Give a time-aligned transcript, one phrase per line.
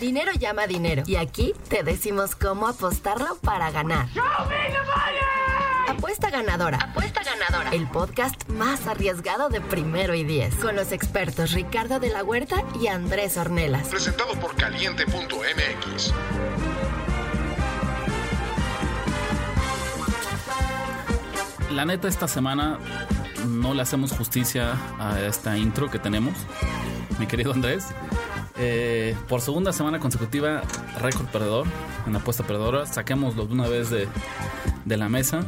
[0.00, 1.04] Dinero llama dinero.
[1.06, 4.08] Y aquí te decimos cómo apostarlo para ganar.
[5.88, 6.78] Apuesta ganadora.
[6.78, 7.70] Apuesta ganadora.
[7.70, 10.54] El podcast más arriesgado de primero y diez.
[10.56, 13.88] Con los expertos Ricardo de la Huerta y Andrés Ornelas.
[13.88, 16.12] Presentado por caliente.mx.
[21.72, 22.78] La neta, esta semana
[23.46, 26.34] no le hacemos justicia a esta intro que tenemos,
[27.18, 27.86] mi querido Andrés.
[28.58, 30.62] Eh, por segunda semana consecutiva,
[31.00, 31.66] récord perdedor,
[32.06, 32.86] en apuesta perdedora.
[32.86, 34.08] Saquémoslo de una vez de,
[34.84, 35.44] de la mesa.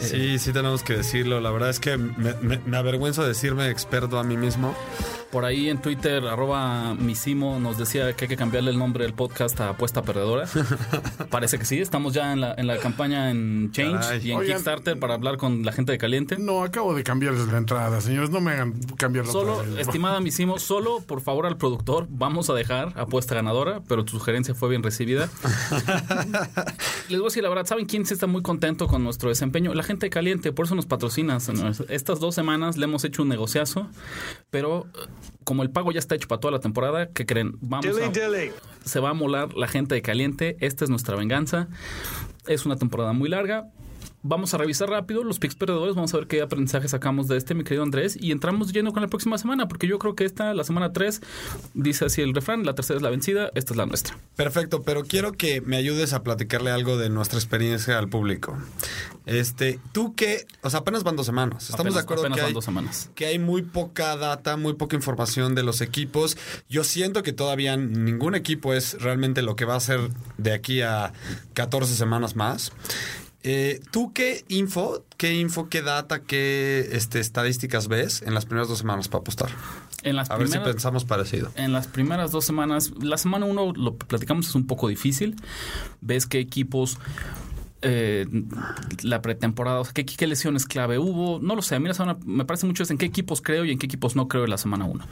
[0.00, 1.40] Sí, sí tenemos que decirlo.
[1.40, 4.74] La verdad es que me, me, me avergüenzo decirme experto a mí mismo.
[5.30, 9.12] Por ahí en Twitter, arroba misimo, nos decía que hay que cambiarle el nombre del
[9.12, 10.48] podcast a Apuesta Perdedora.
[11.30, 14.26] Parece que sí, estamos ya en la, en la campaña en Change Caray.
[14.26, 14.54] y en Oigan.
[14.56, 16.36] Kickstarter para hablar con la gente de Caliente.
[16.38, 18.30] No, acabo de cambiarles la entrada, señores.
[18.30, 19.80] No me hagan cambiarlo Solo, otra vez.
[19.86, 24.54] estimada Misimo, solo por favor al productor, vamos a dejar apuesta ganadora, pero tu sugerencia
[24.54, 25.28] fue bien recibida.
[27.10, 29.74] Les voy a decir la verdad, ¿saben quién sí está muy contento con nuestro desempeño?
[29.74, 31.38] La gente de caliente, por eso nos patrocina.
[31.40, 31.82] señores.
[31.90, 33.88] Estas dos semanas le hemos hecho un negociazo,
[34.50, 34.86] pero
[35.44, 37.56] como el pago ya está hecho para toda la temporada, ¿qué creen?
[37.60, 38.12] Vamos a,
[38.84, 40.56] se va a molar la gente de caliente.
[40.60, 41.68] Esta es nuestra venganza.
[42.46, 43.68] Es una temporada muy larga.
[44.22, 45.94] Vamos a revisar rápido los picks perdedores.
[45.94, 48.18] Vamos a ver qué aprendizaje sacamos de este, mi querido Andrés.
[48.20, 51.20] Y entramos lleno con la próxima semana, porque yo creo que esta, la semana 3,
[51.74, 54.18] dice así el refrán: la tercera es la vencida, esta es la nuestra.
[54.34, 58.58] Perfecto, pero quiero que me ayudes a platicarle algo de nuestra experiencia al público.
[59.26, 61.64] Este, tú que, o sea, apenas van dos semanas.
[61.70, 63.10] Estamos Apenas- de acuerdo que hay, dos semanas.
[63.14, 66.36] que hay muy poca data, muy poca información de los equipos.
[66.68, 70.00] Yo siento que todavía ningún equipo es realmente lo que va a ser
[70.38, 71.12] de aquí a
[71.54, 72.72] 14 semanas más.
[73.44, 78.68] Eh, ¿Tú qué info, qué info, qué data, qué este, estadísticas ves en las primeras
[78.68, 79.50] dos semanas para apostar?
[80.02, 81.50] En las A ver si primeras- pensamos parecido.
[81.54, 85.36] En las primeras dos semanas, la semana uno lo platicamos es un poco difícil.
[86.00, 86.98] Ves qué equipos,
[87.82, 88.26] eh,
[89.02, 91.38] la pretemporada, o sea, qué, qué lesiones clave hubo.
[91.40, 93.64] No lo sé, a mí la semana, me parece mucho es en qué equipos creo
[93.64, 95.04] y en qué equipos no creo en la semana uno.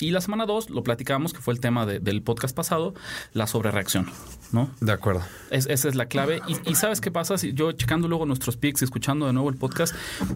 [0.00, 2.94] Y la semana dos lo platicamos, que fue el tema de- del podcast pasado,
[3.32, 4.06] la sobrereacción,
[4.52, 4.70] ¿no?
[4.80, 5.22] De acuerdo.
[5.50, 6.40] Es- esa es la clave.
[6.48, 7.36] Y, y ¿sabes qué pasa?
[7.38, 9.94] Si yo checando luego nuestros picks y escuchando de nuevo el podcast,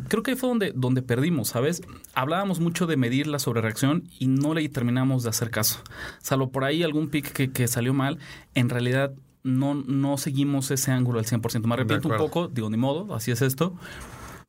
[0.08, 1.82] creo que ahí fue donde, donde perdimos, ¿sabes?
[2.14, 5.80] Hablábamos mucho de medir la sobrereacción y no le terminamos de hacer caso.
[6.22, 8.18] Salvo por ahí algún pick que, que salió mal,
[8.54, 11.66] en realidad no, no seguimos ese ángulo al 100%.
[11.66, 13.74] Me arrepiento un poco, digo, ni modo, así es esto.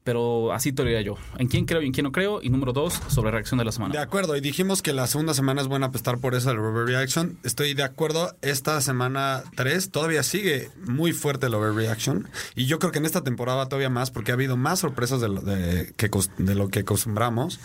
[0.05, 1.15] Pero así te lo diría yo.
[1.39, 2.39] En quién creo y en quién no creo.
[2.39, 3.91] Y número dos, sobre reacción de la semana.
[3.91, 7.39] De acuerdo, y dijimos que la segunda semana es buena apostar por eso del overreaction.
[7.43, 12.29] Estoy de acuerdo, esta semana 3 todavía sigue muy fuerte el overreaction.
[12.55, 15.29] Y yo creo que en esta temporada todavía más, porque ha habido más sorpresas de
[15.29, 17.59] lo, de, que, de lo que acostumbramos.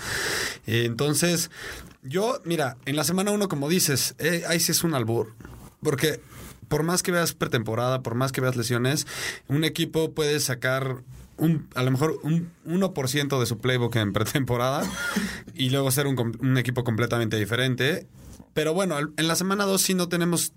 [0.66, 1.50] Entonces,
[2.02, 5.34] yo, mira, en la semana 1, como dices, eh, ahí sí es un albur.
[5.82, 6.22] Porque
[6.68, 9.06] por más que veas pretemporada, por más que veas lesiones,
[9.48, 11.02] un equipo puede sacar
[11.40, 14.82] un, a lo mejor un 1% de su playbook en pretemporada
[15.54, 18.06] y luego ser un, un equipo completamente diferente.
[18.54, 20.52] Pero bueno, en la semana 2 sí no tenemos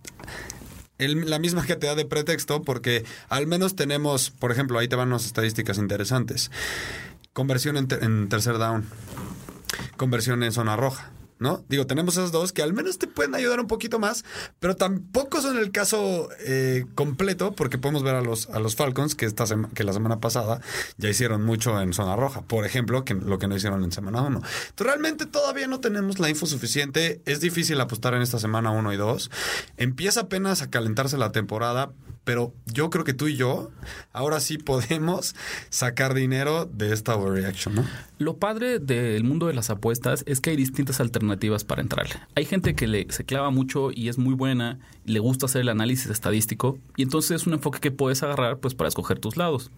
[0.98, 5.26] la misma cantidad de pretexto porque al menos tenemos, por ejemplo, ahí te van unas
[5.26, 6.52] estadísticas interesantes.
[7.34, 8.86] Conversión en tercer down,
[9.98, 11.12] conversión en zona roja.
[11.40, 11.64] ¿No?
[11.68, 14.24] Digo, tenemos esas dos que al menos te pueden ayudar un poquito más,
[14.60, 19.16] pero tampoco son el caso eh, completo, porque podemos ver a los, a los Falcons
[19.16, 20.62] que, esta que la semana pasada
[20.98, 24.22] ya hicieron mucho en zona roja, por ejemplo, que lo que no hicieron en semana
[24.22, 24.38] 1.
[24.38, 28.94] Entonces, realmente todavía no tenemos la info suficiente, es difícil apostar en esta semana 1
[28.94, 29.32] y 2.
[29.78, 31.92] Empieza apenas a calentarse la temporada,
[32.24, 33.72] pero yo creo que tú y yo
[34.12, 35.36] ahora sí podemos
[35.70, 37.86] sacar dinero de esta overreaction, ¿no?
[38.18, 42.16] Lo padre del mundo de las apuestas es que hay distintas alternativas para entrarle.
[42.36, 45.70] Hay gente que le, se clava mucho y es muy buena, le gusta hacer el
[45.70, 49.72] análisis estadístico y entonces es un enfoque que puedes agarrar pues para escoger tus lados.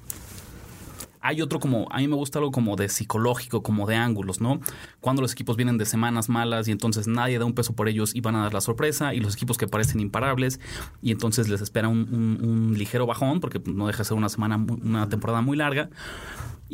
[1.28, 4.60] Hay otro como, a mí me gusta algo como de psicológico, como de ángulos, ¿no?
[5.02, 8.14] Cuando los equipos vienen de semanas malas y entonces nadie da un peso por ellos
[8.16, 10.60] y van a dar la sorpresa y los equipos que parecen imparables
[11.02, 14.30] y entonces les espera un, un- un ligero bajón porque no deja de ser una
[14.30, 15.90] semana, una temporada muy larga.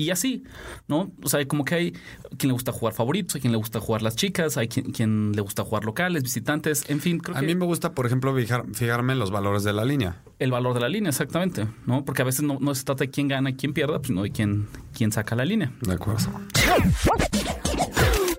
[0.01, 0.44] Y así,
[0.88, 1.12] ¿no?
[1.24, 1.92] O sea, como que hay
[2.38, 5.31] quien le gusta jugar favoritos, hay quien le gusta jugar las chicas, hay quien, quien
[5.33, 8.33] le gusta jugar locales, visitantes, en fin, creo A que mí me gusta, por ejemplo,
[8.36, 10.21] fijar- fijarme en los valores de la línea.
[10.39, 12.03] el valor de la línea, exactamente, ¿no?
[12.03, 14.31] Porque a veces no, no se trata de quién gana y quién pierda, sino de
[14.31, 14.68] quién,
[14.98, 15.71] quién saca la línea.
[15.81, 16.27] De acuerdo.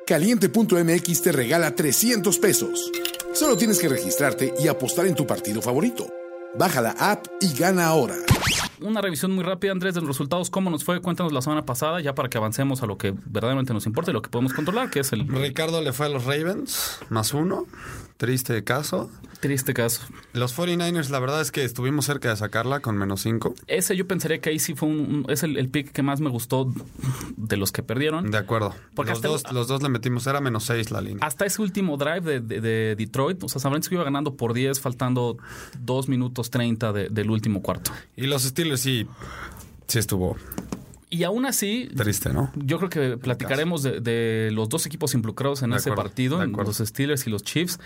[0.07, 2.91] Caliente.mx te regala 300 pesos.
[3.33, 6.07] Solo tienes que registrarte y apostar en tu partido favorito.
[6.59, 8.17] Baja la app y gana ahora.
[8.83, 12.01] Una revisión muy rápida, Andrés, de los resultados, cómo nos fue, cuéntanos la semana pasada,
[12.01, 14.91] ya para que avancemos a lo que verdaderamente nos importa y lo que podemos controlar,
[14.91, 15.29] que es el...
[15.29, 17.67] Ricardo le fue a los Ravens, más uno.
[18.23, 19.11] Triste caso.
[19.41, 20.03] Triste caso.
[20.33, 23.53] Los 49ers, la verdad es que estuvimos cerca de sacarla con menos 5.
[23.67, 26.31] Ese yo pensaría que ahí sí fue un, es el, el pick que más me
[26.31, 26.73] gustó
[27.37, 28.31] de los que perdieron.
[28.31, 28.77] De acuerdo.
[28.95, 31.27] Porque los, dos, los dos le metimos, era menos 6 la línea.
[31.27, 34.55] Hasta ese último drive de, de- de Detroit, o sea, San Francisco iba ganando por
[34.55, 35.37] 10, faltando
[35.81, 37.91] 2 minutos 30 de- del último cuarto.
[38.17, 39.05] Y los Steelers sí,
[39.89, 40.37] sí estuvo
[41.13, 42.51] Y aún así, triste, ¿no?
[42.55, 46.43] yo creo que platicaremos de, de los dos equipos involucrados en De ese acuerdo, partido,
[46.43, 47.79] en los Steelers y los Chiefs.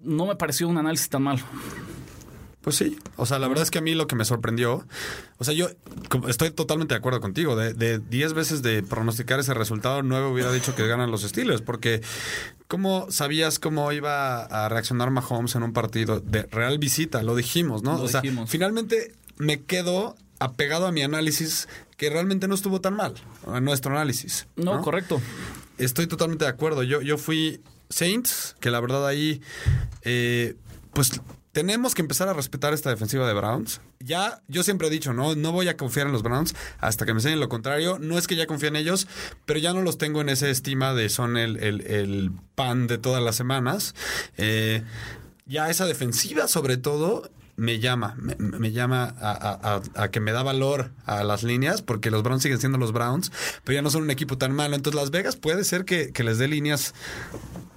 [0.00, 1.44] No me pareció un análisis tan malo.
[2.62, 4.84] Pues sí, o sea, la verdad es que a mí lo que me sorprendió,
[5.38, 5.68] o sea, yo
[6.26, 10.50] estoy totalmente de acuerdo contigo, de, de 10 veces de pronosticar ese resultado, 9 hubiera
[10.50, 12.02] dicho que ganan los Steelers, porque
[12.66, 17.22] ¿cómo sabías cómo iba a reaccionar Mahomes en un partido de real visita?
[17.22, 17.98] Lo dijimos, ¿no?
[17.98, 18.50] Lo o sea, dijimos.
[18.50, 23.14] finalmente me quedo apegado a mi análisis que realmente no estuvo tan mal,
[23.46, 24.46] a nuestro análisis.
[24.56, 25.20] No, correcto.
[25.78, 26.82] Estoy totalmente de acuerdo.
[26.82, 27.60] Yo, yo fui
[27.90, 29.40] Saints, que la verdad ahí,
[30.02, 30.56] eh,
[30.92, 31.20] pues
[31.52, 33.80] tenemos que empezar a respetar esta defensiva de Browns.
[34.00, 37.12] Ya, yo siempre he dicho, no, no voy a confiar en los Browns hasta que
[37.12, 37.98] me enseñen lo contrario.
[38.00, 39.06] No es que ya confíe en ellos,
[39.44, 42.96] pero ya no los tengo en esa estima de son el, el- el pan de
[42.98, 43.94] todas las semanas.
[44.38, 44.82] Eh,
[45.44, 50.20] ya esa defensiva, sobre todo, me llama, me, me llama a, a- a- a que
[50.20, 53.30] me da valor a las líneas, porque los Browns siguen siendo los Browns,
[53.64, 54.74] pero ya no son un equipo tan malo.
[54.74, 56.94] Entonces, Las Vegas puede ser que, que les dé líneas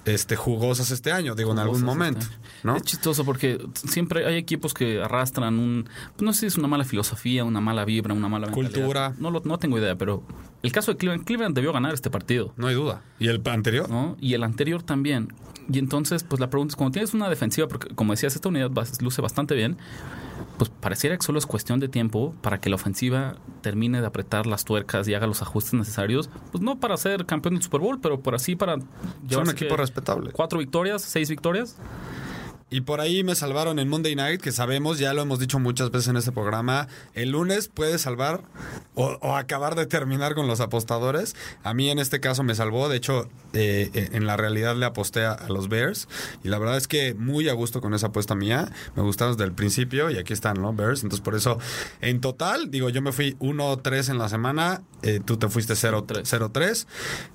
[0.05, 2.35] este, jugosas este año, digo, en algún Cosas, momento, este.
[2.63, 2.75] ¿no?
[2.77, 5.89] Es chistoso porque siempre hay equipos que arrastran un,
[6.19, 8.71] no sé si es una mala filosofía, una mala vibra, una mala mentalidad.
[8.71, 9.13] Cultura.
[9.17, 10.23] No lo, no tengo idea, pero
[10.65, 13.01] el caso de Cleveland, Cleveland debió ganar este partido, No hay duda.
[13.19, 13.89] ¿Y el anterior?
[13.89, 14.17] ¿no?
[14.19, 15.33] Y el anterior también.
[15.71, 18.71] Y entonces, pues la pregunta es, cuando tienes una defensiva, porque como decías, esta unidad
[19.01, 19.77] luce bastante bien,
[20.57, 24.45] pues pareciera que solo es cuestión de tiempo para que la ofensiva termine de apretar
[24.45, 27.99] las tuercas y haga los ajustes necesarios, pues no para ser campeón del Super Bowl,
[27.99, 28.77] pero por así para
[29.29, 30.31] Son un equipo respetable.
[30.31, 31.77] cuatro victorias, seis victorias.
[32.71, 35.91] Y por ahí me salvaron en Monday Night, que sabemos, ya lo hemos dicho muchas
[35.91, 38.41] veces en este programa, el lunes puede salvar
[38.95, 41.35] o, acabar de terminar con los apostadores.
[41.63, 45.25] A mí en este caso me salvó, de hecho eh, en la realidad le aposté
[45.25, 46.07] a, a los Bears
[46.43, 49.45] y la verdad es que muy a gusto con esa apuesta mía, me gustaron desde
[49.45, 50.73] el principio y aquí están, ¿no?
[50.73, 51.59] Bears, entonces por eso
[52.01, 56.23] en total, digo, yo me fui 1-3 en la semana, eh, tú te fuiste 0-3.
[56.23, 56.85] 0-3.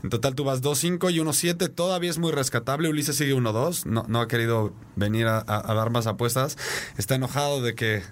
[0.02, 1.72] En total tú vas 2-5 y 1-7.
[1.74, 2.88] Todavía es muy rescatable.
[2.88, 3.86] Ulises sigue 1-2.
[3.86, 6.58] No, no ha querido venir a, a- a dar más apuestas.
[6.98, 8.02] Está enojado de que.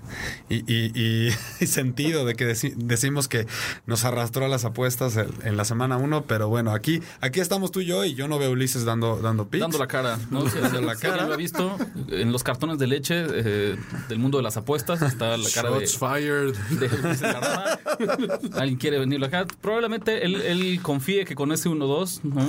[0.48, 1.28] Y, y- y-
[1.60, 3.46] y sentido de que deci- decimos que
[3.86, 6.24] nos arrastró a las apuestas el- en la semana 1.
[6.24, 8.04] Pero bueno, aquí, aquí estamos tú y yo.
[8.04, 10.42] Y yo no veo a Ulises dando, dando picks.Ando la cara, ¿no?
[10.48, 11.26] Si Dando la si alguien cara.
[11.26, 11.76] lo ha visto
[12.08, 13.76] en los cartones de leche eh,
[14.08, 16.54] del mundo de las apuestas está la cara de, Shots fired.
[16.78, 17.22] de Ulises.
[18.54, 19.46] Alguien quiere venirlo acá.
[19.60, 22.42] Probablemente él, él confíe que con ese 1-2 ¿no?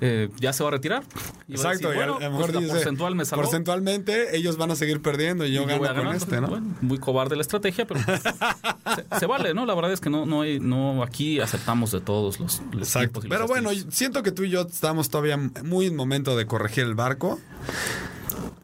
[0.00, 1.02] Eh, ya se va a retirar.
[1.48, 3.42] Y va a Exacto, decir, bueno, a lo mejor pues dice, porcentual me salvó.
[3.42, 6.12] Porcentualmente, ellos van a seguir perdiendo y yo y gano con ganando.
[6.16, 6.48] este, ¿no?
[6.48, 8.22] Bueno, muy cobarde la estrategia, pero pues,
[9.12, 9.66] se, se vale, ¿no?
[9.66, 13.20] La verdad es que no, no, hay, no aquí aceptamos de todos los, los Exacto.
[13.20, 16.84] los Pero bueno, siento que tú y yo estamos todavía muy en momento de corregir
[16.84, 17.38] el barco.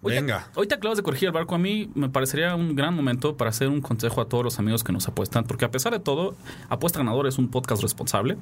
[0.06, 0.48] Ahorita- Venga.
[0.54, 1.54] Ahorita acabas de corregir el barco.
[1.54, 4.82] A mí me parecería un gran momento para hacer un consejo a todos los amigos
[4.84, 6.34] que nos apuestan, porque a pesar de todo,
[6.68, 8.36] Apuesta Ganador es un podcast responsable.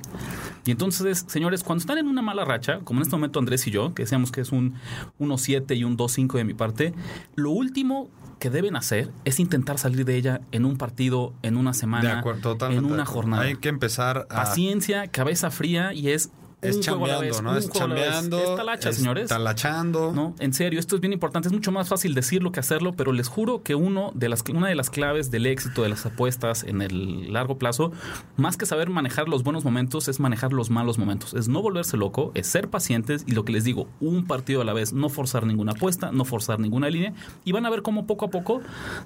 [0.65, 3.71] Y entonces, señores, cuando están en una mala racha, como en este momento Andrés y
[3.71, 4.75] yo, que decíamos que es un
[5.19, 6.95] 1-7 y un 2-5 de mi parte,
[7.35, 11.71] lo último que deben hacer es intentar salir de ella en un partido, en una
[11.71, 12.83] De semana, acuerdo, totalmente.
[12.83, 13.21] en de una acuerdo.
[13.23, 13.43] jornada.
[13.45, 14.35] Hay que empezar a.
[14.35, 16.31] Paciencia, cabeza fría y es
[16.65, 17.57] Es un juego a la chambeando, vez, ¿no?
[17.57, 18.39] Es chambeando.
[18.39, 19.29] Es talacha, es señores.
[19.29, 20.13] Talachando.
[20.13, 21.49] No, en serio, esto es bien importante.
[21.49, 24.69] Es mucho más fácil decirlo que hacerlo, pero les juro que uno de las, una
[24.69, 27.93] de las claves del éxito de las apuestas en el largo plazo,
[28.37, 31.35] más que saber manejar los buenos momentos, es manejar los malos momentos.
[31.35, 34.65] Es no volverse loco, es ser pacientes y lo que les digo, un partido a
[34.65, 37.13] la vez, no forzar ninguna apuesta, no forzar ninguna línea
[37.45, 38.61] y van a ver cómo poco a poco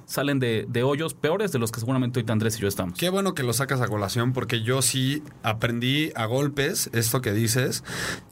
[0.07, 2.99] salen de, de hoyos peores de los que seguramente ahorita Andrés y yo estamos.
[2.99, 7.33] Qué bueno que lo sacas a colación porque yo sí aprendí a golpes esto que
[7.33, 7.48] dices.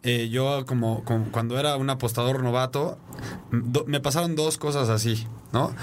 [0.02, 2.98] Eh, yo como, como cuando era un apostador novato,
[3.50, 5.74] do- me pasaron dos cosas así, ¿no?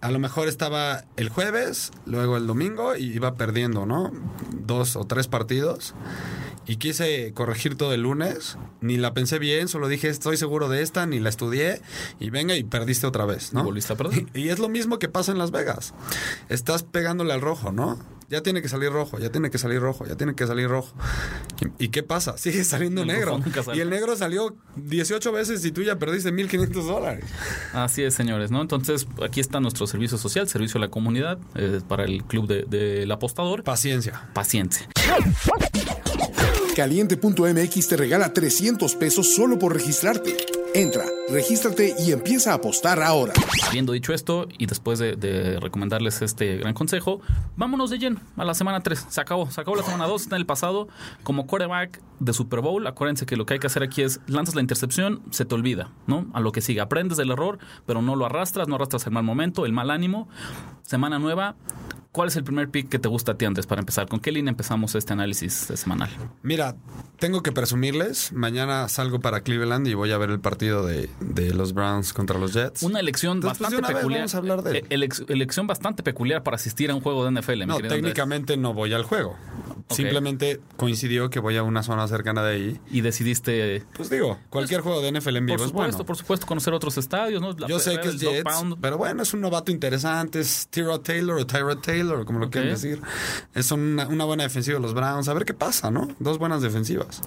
[0.00, 4.10] A lo mejor estaba el jueves, luego el domingo y iba perdiendo, ¿no?
[4.52, 5.94] Dos o tres partidos.
[6.66, 8.56] Y quise corregir todo el lunes.
[8.80, 11.82] Ni la pensé bien, solo dije, estoy seguro de esta, ni la estudié.
[12.20, 13.64] Y venga, y perdiste otra vez, ¿no?
[13.64, 14.26] Volviste a perder.
[14.34, 15.92] Y es lo mismo que pasa en Las Vegas.
[16.48, 17.98] Estás pegándole al rojo, ¿no?
[18.30, 20.94] Ya tiene que salir rojo, ya tiene que salir rojo, ya tiene que salir rojo.
[21.78, 22.38] ¿Y, y qué pasa?
[22.38, 23.40] Sigue saliendo El negro.
[23.74, 27.24] Y el negro salió 18 veces y tú ya perdiste 1.500 dólares.
[27.72, 28.62] Así es, señores, ¿no?
[28.62, 32.62] Entonces, aquí está nuestro servicio social, servicio a la comunidad, eh, para el club de-
[32.64, 33.64] del apostador.
[33.64, 34.30] Paciencia.
[34.32, 34.88] Paciencia.
[36.76, 40.36] Caliente.mx te regala 300 pesos solo por registrarte.
[40.74, 43.32] Entra, regístrate y empieza a apostar ahora.
[43.66, 47.20] Habiendo dicho esto, y después de, de recomendarles este gran consejo,
[47.56, 49.06] vámonos de lleno a la semana 3.
[49.08, 50.88] Se acabó, se acabó la semana 2, está en el pasado.
[51.22, 54.54] Como quarterback de Super Bowl, acuérdense que lo que hay que hacer aquí es lanzas
[54.54, 56.26] la intercepción, se te olvida, ¿no?
[56.32, 59.24] A lo que sigue, aprendes del error, pero no lo arrastras, no arrastras el mal
[59.24, 60.28] momento, el mal ánimo.
[60.82, 61.56] Semana nueva,
[62.12, 64.08] ¿Cuál es el primer pick que te gusta a ti antes para empezar?
[64.08, 66.10] ¿Con qué línea empezamos este análisis semanal?
[66.42, 66.74] Mira,
[67.20, 68.32] tengo que presumirles.
[68.32, 72.38] Mañana salgo para Cleveland y voy a ver el partido de, de los Browns contra
[72.38, 72.82] los Jets.
[72.82, 74.20] Una elección Entonces, pues, bastante de una peculiar.
[74.20, 74.76] vamos a hablar de él.
[74.88, 77.66] Eh, elec- elección bastante peculiar para asistir a un juego de NFL.
[77.66, 79.36] no, técnicamente no voy al juego.
[79.94, 82.80] Simplemente coincidió que voy a una zona cercana de ahí.
[82.90, 86.04] Y decidiste, Pues digo, cualquier juego de NFL en vivo por es bueno.
[86.06, 87.52] por supuesto, conocer otros estadios, ¿no?
[87.52, 88.76] La Yo sé que es Jets, pound.
[88.80, 90.40] pero bueno, es un novato interesante.
[90.40, 92.52] Es Tyrod Taylor o Tyrod Taylor, como lo Ok.
[92.52, 93.00] quieran decir.
[93.54, 95.28] Es una, una buena defensiva de los Browns.
[95.28, 96.08] A ver qué pasa, ¿no?
[96.18, 97.22] Dos buenas defensivas.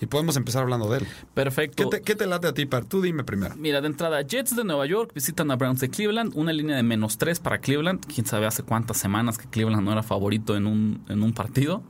[0.00, 1.04] Y podemos empezar hablando de él.
[1.06, 1.88] ¿Qué Perfecto.
[1.88, 2.84] te, qué te late a ti, Par?
[2.84, 3.54] Tú dime primero.
[3.56, 6.82] Mira, de entrada, Jets de Nueva York visitan a Browns de Cleveland, una línea de
[6.82, 8.04] menos 3 para Cleveland.
[8.12, 11.82] Quién sabe hace cuántas semanas que Cleveland no era favorito en un, en un partido.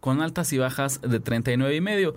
[0.00, 2.14] Con altas y bajas de 39 y medio.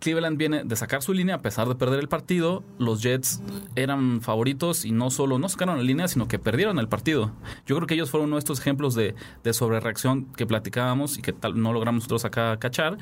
[0.00, 2.62] Cleveland viene de sacar su línea a pesar de perder el partido.
[2.78, 3.40] Los Jets
[3.74, 7.32] eran favoritos y no solo no sacaron la línea, sino que perdieron el partido.
[7.66, 11.22] Yo creo que ellos fueron uno de estos ejemplos de, de sobrereacción que platicábamos y
[11.22, 12.98] que tal, no logramos nosotros acá cachar.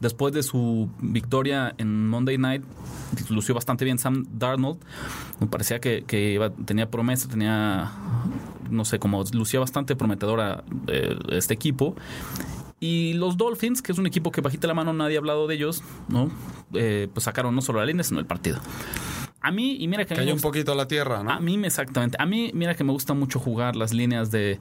[0.00, 2.62] Después de su victoria en Monday Night,
[3.30, 4.78] lució bastante bien Sam Darnold.
[5.40, 6.04] Me parecía que,
[6.66, 7.92] tenía promesa, tenía,
[8.70, 11.96] no sé, como lucía bastante prometedora eh, este equipo.
[12.78, 15.54] Y los Dolphins, que es un equipo que bajita la mano nadie ha hablado de
[15.54, 16.30] ellos, ¿no?
[16.74, 18.58] Eh, pues sacaron no solo la línea, sino el partido.
[19.40, 21.30] A mí, y mira que a Cayó un poquito la tierra, ¿no?
[21.30, 22.16] a mí, me- exactamente.
[22.20, 24.58] A mí, mira que me gusta mucho jugar las líneas de,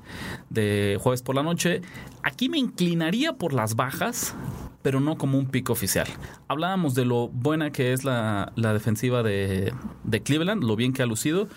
[0.49, 1.81] de jueves por la noche.
[2.23, 4.35] Aquí me inclinaría por las bajas,
[4.85, 6.05] pero no como un pico oficial.
[6.47, 9.73] Hablábamos de lo buena que es la, la defensiva de,
[10.03, 11.47] de Cleveland, lo bien que ha lucido.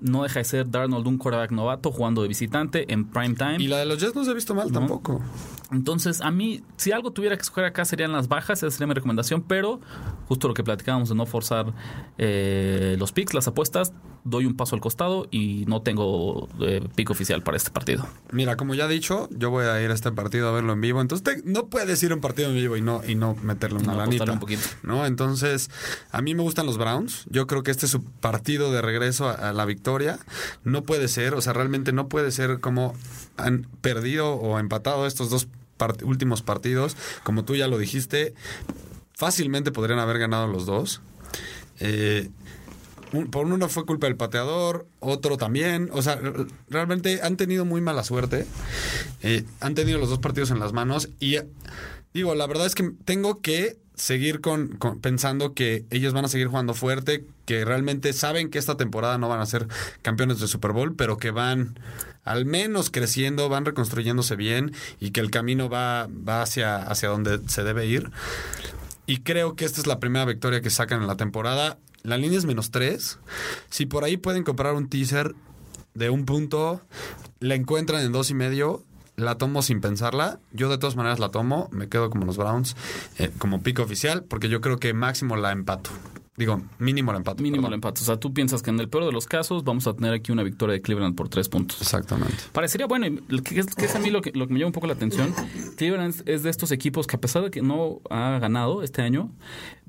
[0.00, 3.58] No deja de ser Darnold un quarterback novato jugando de visitante en prime time.
[3.60, 5.20] Y la de los Jets no se ha visto mal tampoco.
[5.70, 8.94] Entonces, a mí, si algo tuviera que escoger acá serían las bajas, esa sería mi
[8.94, 9.80] recomendación, pero
[10.26, 11.72] justo lo que platicábamos de no forzar
[12.18, 13.92] eh, los picks, las apuestas,
[14.24, 18.06] doy un paso al costado y no tengo eh, pick oficial para este partido.
[18.30, 20.80] Mira, como ya he dicho, yo voy a ir a este partido a verlo en
[20.80, 21.00] vivo.
[21.00, 23.78] Entonces, te- no puedes ir a un partido en vivo y no, y no meterle
[23.78, 24.30] una No, lanita.
[24.32, 24.62] un poquito.
[24.82, 25.06] ¿no?
[25.06, 25.70] Entonces,
[26.10, 27.24] a mí me gustan los Browns.
[27.30, 30.18] Yo creo que este es su partido de regreso a, a la victoria.
[30.64, 32.94] No puede ser, o sea, realmente no puede ser como
[33.36, 35.48] han perdido o empatado estos dos
[35.78, 36.96] part- últimos partidos.
[37.24, 38.34] Como tú ya lo dijiste,
[39.14, 41.00] fácilmente podrían haber ganado los dos.
[41.80, 42.28] Eh,
[43.12, 45.90] un- por uno fue culpa del pateador, otro también.
[45.92, 46.18] O sea,
[46.70, 48.46] realmente han tenido muy mala suerte.
[49.22, 51.10] Eh, han tenido los dos partidos en las manos.
[51.20, 51.36] Y
[52.14, 56.48] digo, la verdad es que tengo que seguir con, pensando que ellos van a seguir
[56.48, 59.68] jugando fuerte, que realmente saben que esta temporada no van a ser
[60.02, 61.78] campeones de Super Bowl, pero que van
[62.24, 67.40] al menos creciendo, van reconstruyéndose bien y que el camino va, va hacia, hacia donde
[67.48, 68.10] se debe ir.
[69.06, 71.78] Y creo que esta es la primera victoria que sacan en la temporada.
[72.02, 73.18] La línea es menos tres.
[73.68, 75.34] Si por ahí pueden comprar un teaser
[75.94, 76.80] de un punto,
[77.40, 78.84] la encuentran en dos y medio,
[79.22, 80.38] la tomo sin pensarla.
[80.52, 82.76] Yo de todas maneras la tomo, me quedo como los Browns,
[83.18, 85.90] eh, como pico oficial, porque yo creo que máximo la empato.
[86.34, 87.42] Digo, mínimo la empato.
[87.42, 87.74] Mínimo el perdón.
[87.74, 88.00] empate.
[88.00, 90.32] O sea, tú piensas que en el peor de los casos vamos a tener aquí
[90.32, 91.82] una victoria de Cleveland por tres puntos.
[91.82, 92.34] Exactamente.
[92.52, 93.06] Parecería bueno,
[93.44, 94.94] que es, que es a mí lo que, lo que me llama un poco la
[94.94, 95.34] atención.
[95.76, 99.30] Cleveland es- de estos equipos que a pesar de que no ha ganado este año,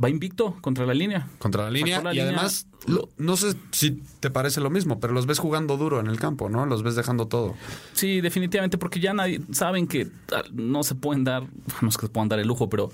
[0.03, 1.27] va invicto contra la línea.
[1.39, 2.01] Contra la línea.
[2.01, 5.39] La y línea- además, lo- no sé si te parece lo mismo, pero los ves
[5.39, 6.65] jugando duro en el campo, ¿no?
[6.65, 7.55] Los ves dejando todo.
[7.93, 10.07] Sí, definitivamente, porque ya nadie saben que
[10.53, 11.43] no se pueden dar,
[11.81, 12.91] no es que se puedan dar el lujo, pero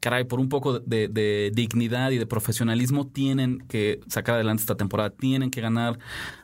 [0.00, 4.76] caray, por un poco de, de dignidad y de profesionalismo tienen que sacar adelante esta
[4.76, 5.98] temporada, tienen que ganar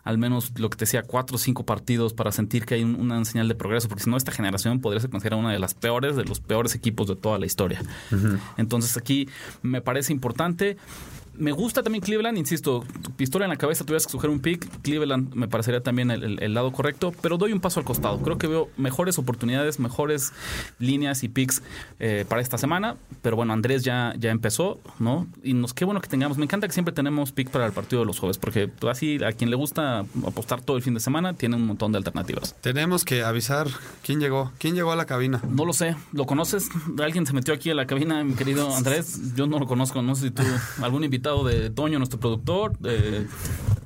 [0.04, 2.96] al menos lo que te decía, cuatro o cinco partidos para sentir que hay un-
[2.96, 5.74] una señal de progreso, porque si no, esta generación podría ser considerada una de las
[5.74, 7.80] peores, de los peores equipos de toda la historia.
[8.56, 9.28] Entonces aquí
[9.62, 10.76] me parece importante.
[11.38, 12.84] Me gusta también Cleveland, insisto,
[13.16, 14.68] pistola en la cabeza, tuvieras que escoger un pick.
[14.82, 18.18] Cleveland me parecería también el, el- el lado correcto, pero doy un paso al costado.
[18.20, 20.32] Creo que veo mejores oportunidades, mejores
[20.78, 21.62] líneas y picks
[22.00, 22.96] eh, para esta semana.
[23.22, 25.26] Pero bueno, Andrés ya, ya empezó, ¿no?
[25.42, 26.36] Y nos qué bueno que tengamos.
[26.38, 29.32] Me encanta que siempre tenemos pick para el partido de los jueves, porque así a
[29.32, 32.54] quien le gusta apostar todo el fin de semana tiene un montón de alternativas.
[32.60, 33.68] Tenemos que avisar
[34.04, 34.52] quién llegó.
[34.58, 35.40] ¿Quién llegó a la cabina?
[35.48, 36.68] No lo sé, ¿lo conoces?
[37.02, 39.34] ¿Alguien se metió aquí a la cabina, mi querido Andrés?
[39.34, 40.42] Yo no lo conozco, no sé si tú,
[40.82, 42.72] algún invitado de Toño, nuestro productor.
[42.84, 43.26] eh,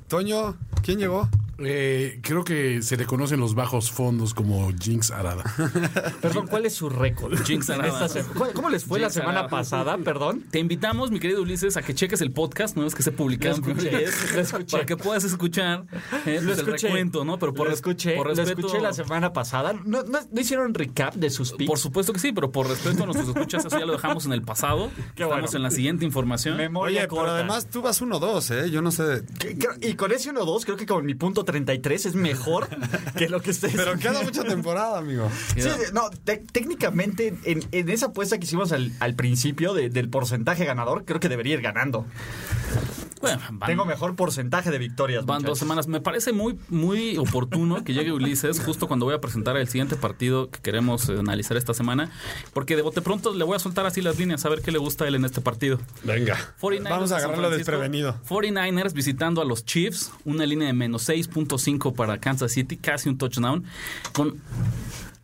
[0.07, 1.29] Toño, ¿quién llegó?
[1.59, 5.43] Eh, creo que se le conocen los bajos fondos como Jinx Arada.
[6.21, 7.35] Perdón, ¿cuál es su récord?
[7.45, 8.07] Jinx Arada.
[8.35, 9.47] ¿Cómo- ¿Cómo les fue la semana Arada.
[9.49, 9.97] pasada?
[9.97, 10.43] Perdón.
[10.51, 13.55] Te invitamos, mi querido Ulises, a que cheques el podcast, no es que se publicado
[13.55, 14.65] en Lo escuché, primera vez, lo escuché.
[14.71, 15.85] para que puedas escuchar
[16.27, 16.87] eh, Lo pues, el escuché.
[16.89, 17.39] recuento, ¿no?
[17.39, 19.73] Pero por, lo escuché, por lo respeto, escuché la semana pasada.
[19.83, 21.67] ¿No, no, no hicieron recap de sus picks?
[21.67, 24.33] por supuesto que sí, pero por respeto a nuestros escuchas, eso ya lo dejamos en
[24.33, 24.91] el pasado.
[25.15, 25.57] Qué Estamos bueno.
[25.57, 26.55] en la siguiente información.
[26.55, 28.69] Memoria Oye, pero además tú vas 1-2, ¿eh?
[28.71, 29.23] Yo no sé.
[29.81, 32.67] Y con ese 1-2, creo que con mi punto 33 es mejor
[33.17, 33.75] que lo que ustedes.
[33.75, 35.29] Pero queda mucha temporada, amigo.
[35.55, 40.09] Sí, no, te- técnicamente en, en esa apuesta que hicimos al, al principio de- del
[40.09, 42.05] porcentaje ganador, creo que debería ir ganando.
[43.19, 45.25] Bueno, van- Tengo mejor porcentaje de victorias.
[45.25, 45.87] Van dos semanas.
[45.87, 49.95] Me parece muy, muy oportuno que llegue Ulises justo cuando voy a presentar el siguiente
[49.95, 52.11] partido que queremos analizar esta semana.
[52.53, 54.77] Porque de bote pronto le voy a soltar así las líneas a ver qué le
[54.77, 55.79] gusta a él en este partido.
[56.03, 56.37] Venga.
[56.61, 57.71] 49ers Vamos a agarrarlo Francisco.
[57.71, 58.19] desprevenido.
[58.27, 63.17] 49ers visitando a los Chiefs, una línea de menos 6.5 para Kansas City, casi un
[63.17, 63.63] touchdown,
[64.13, 64.41] con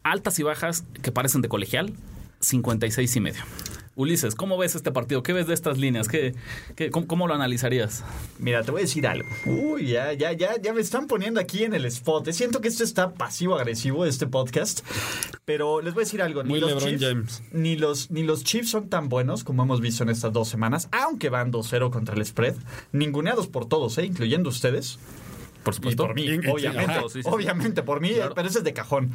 [0.03, 1.93] altas y bajas que parecen de colegial,
[2.39, 3.41] 56 y medio.
[3.95, 5.21] Ulises, ¿cómo ves este partido?
[5.21, 6.07] ¿Qué ves de estas líneas?
[6.07, 6.33] ¿Qué,
[6.75, 8.03] qué- cómo, cómo lo analizarías?
[8.39, 9.29] Mira, te voy a decir algo.
[9.45, 12.27] Uy, ya, ya, ya, ya me están poniendo aquí en el spot.
[12.31, 14.81] Siento que esto está pasivo-agresivo, este podcast.
[15.45, 16.41] Pero les voy a decir algo.
[16.43, 17.43] Ni Muy los LeBron Chiefs, James.
[17.51, 20.89] Ni los, ni los Chiefs son tan buenos como hemos visto en estas dos semanas,
[20.91, 22.55] aunque van 2-0 contra el spread.
[22.93, 24.05] Ninguneados por todos, ¿eh?
[24.05, 24.97] incluyendo ustedes.
[25.63, 26.07] Por Y supuesto.
[26.07, 26.93] por mí, Y- y- obviamente.
[27.09, 27.29] sí, sí.
[27.31, 28.33] obviamente, por mí, Claro.
[28.35, 29.11] pero ese es de cajón.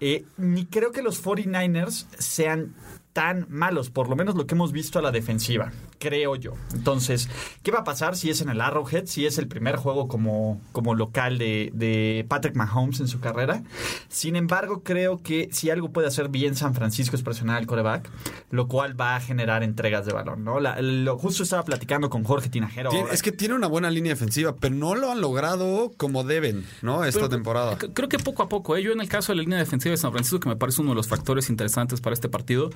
[0.00, 2.74] Eh, ni creo que los 49ers sean
[3.16, 6.52] tan malos, por lo menos lo que hemos visto a la defensiva, creo yo.
[6.74, 7.28] Entonces,
[7.62, 10.60] ¿qué va a pasar si es en el Arrowhead, si es el primer juego como,
[10.72, 13.62] como local de, de Patrick Mahomes en su carrera?
[14.08, 18.10] Sin embargo, creo que si algo puede hacer bien San Francisco es presionar al coreback,
[18.50, 20.60] lo cual va a generar entregas de balón, ¿no?
[20.60, 22.90] La- lo, justo estaba platicando con Jorge Tinajero.
[22.92, 23.12] Ahora.
[23.12, 27.04] es que tiene una buena línea defensiva, pero no lo han logrado como deben, ¿no?
[27.04, 27.78] Esta Pero temporada.
[27.78, 28.76] Creo que poco a poco.
[28.76, 28.82] ¿eh?
[28.82, 30.90] Yo en el caso de la línea defensiva de San Francisco, que me parece uno
[30.90, 32.70] de los factores interesantes para este partido,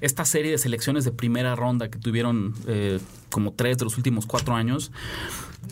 [0.00, 4.26] esta serie de selecciones de primera ronda que tuvieron eh, como tres de los últimos
[4.26, 4.92] cuatro años,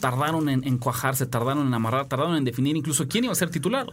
[0.01, 3.51] tardaron en, en cuajarse, tardaron en amarrar, tardaron en definir incluso quién iba a ser
[3.51, 3.87] titular.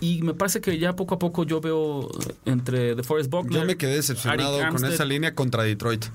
[0.00, 2.08] Y me parece que ya poco a poco yo veo
[2.44, 3.60] entre The Forest Buckner...
[3.60, 6.06] Yo me quedé decepcionado con esa línea contra Detroit.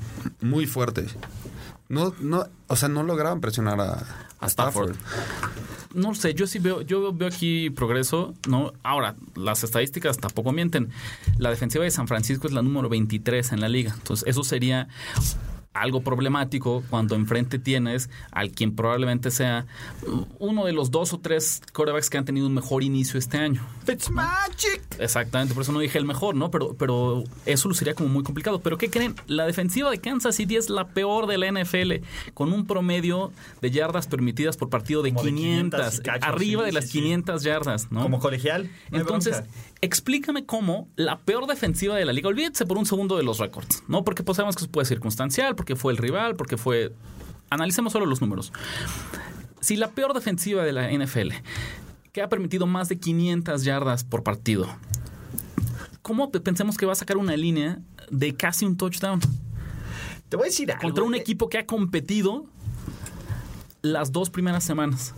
[0.41, 1.05] Muy fuerte.
[1.87, 3.93] No, no, o sea, no lograban presionar a,
[4.39, 4.95] a Stafford.
[4.95, 5.75] Stafford.
[5.93, 8.73] No sé, yo sí veo, yo veo aquí progreso, ¿no?
[8.83, 10.89] Ahora, las estadísticas tampoco mienten.
[11.37, 13.93] La defensiva de San Francisco es la número 23 en la liga.
[13.93, 14.89] Entonces, eso sería
[15.75, 19.65] algo problemático cuando enfrente tienes al quien probablemente sea
[20.39, 23.65] uno de los dos o tres quarterbacks que han tenido un mejor inicio este año.
[23.85, 24.81] Fitzmagic.
[24.99, 26.49] Exactamente, por eso no dije el mejor, ¿no?
[26.49, 28.61] Pero, pero eso lo sería como muy complicado.
[28.61, 29.15] Pero ¿qué creen?
[29.27, 33.71] La defensiva de Kansas City es la peor de la NFL, con un promedio de
[33.71, 36.85] yardas permitidas por partido de Como de 500, 500 y cacho, arriba sí, de las
[36.85, 36.99] sí, sí.
[36.99, 38.01] 500 yardas, ¿no?
[38.01, 38.69] Como colegial.
[38.91, 39.51] no Entonces, bronca.
[39.85, 43.83] Explícame cómo la peor defensiva de la liga, olvídese por un segundo de los récords,
[43.87, 44.03] ¿no?
[44.03, 46.93] Porque pues sabemos que eso puede circunstancial, porque fue el rival, porque fue...
[47.49, 48.51] Analicemos solo los números.
[49.61, 51.31] Si la peor defensiva de la NFL,
[52.11, 54.67] que ha permitido más de 500 yardas por partido,
[56.01, 59.19] ¿cómo pensemos que va a sacar una línea de casi un touchdown
[60.29, 60.81] Te voy a decir algo.
[60.81, 62.45] contra un eh, equipo que ha competido
[63.83, 65.13] las dos primeras semanas?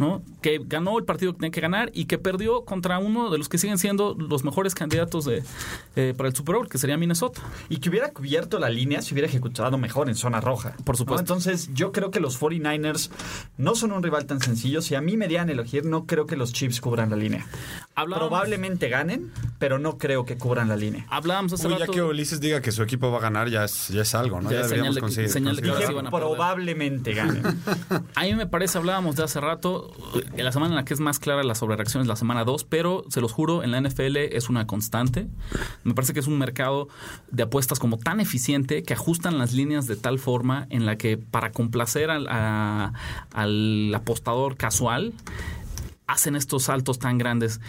[0.00, 0.22] ¿no?
[0.42, 3.48] Que ganó el partido que tenía que ganar y que perdió contra uno de los
[3.48, 5.42] que siguen siendo los mejores candidatos de,
[5.96, 7.40] eh, para el Super Bowl, que sería Minnesota.
[7.68, 10.74] Y que hubiera cubierto la línea si hubiera ejecutado mejor en zona roja.
[10.84, 11.14] Por supuesto.
[11.16, 11.20] ¿no?
[11.20, 13.10] Entonces, yo creo que los 49ers
[13.58, 14.82] no son un rival tan sencillo.
[14.82, 17.46] Si a mí me dieran elegir, no creo que los Chiefs cubran la línea.
[17.94, 21.04] Hablábamos, Probablemente ganen, pero no creo que cubran la línea.
[21.10, 23.64] hablábamos hace Uy, ya rato- que Ulises diga que su equipo va a ganar, ya
[23.64, 24.50] es, ya es algo, ¿no?
[24.50, 25.30] Ya Ya, deberíamos que- conseguir.
[25.30, 25.70] señal de que
[26.10, 27.42] probablemente ganen.
[28.14, 29.90] A mí me parece, hablábamos de hace rato,
[30.36, 33.04] la semana en la que es más clara la sobrereacción es la semana 2, pero
[33.08, 35.26] se los juro, en la NFL es una constante.
[35.84, 36.88] Me parece que es un mercado
[37.30, 41.18] de apuestas como tan eficiente que ajustan las líneas de tal forma en la que
[41.18, 45.12] para complacer al, al apostador casual
[46.06, 47.60] hacen estos saltos tan grandes.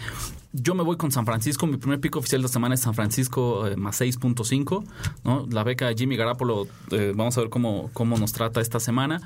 [0.52, 1.66] Yo me voy con San Francisco.
[1.66, 4.84] Mi primer pico oficial de semana es San Francisco eh, más 6.5.
[5.24, 5.46] ¿no?
[5.50, 9.20] La beca de Jimmy Garapolo, eh, vamos a ver cómo, cómo nos trata esta semana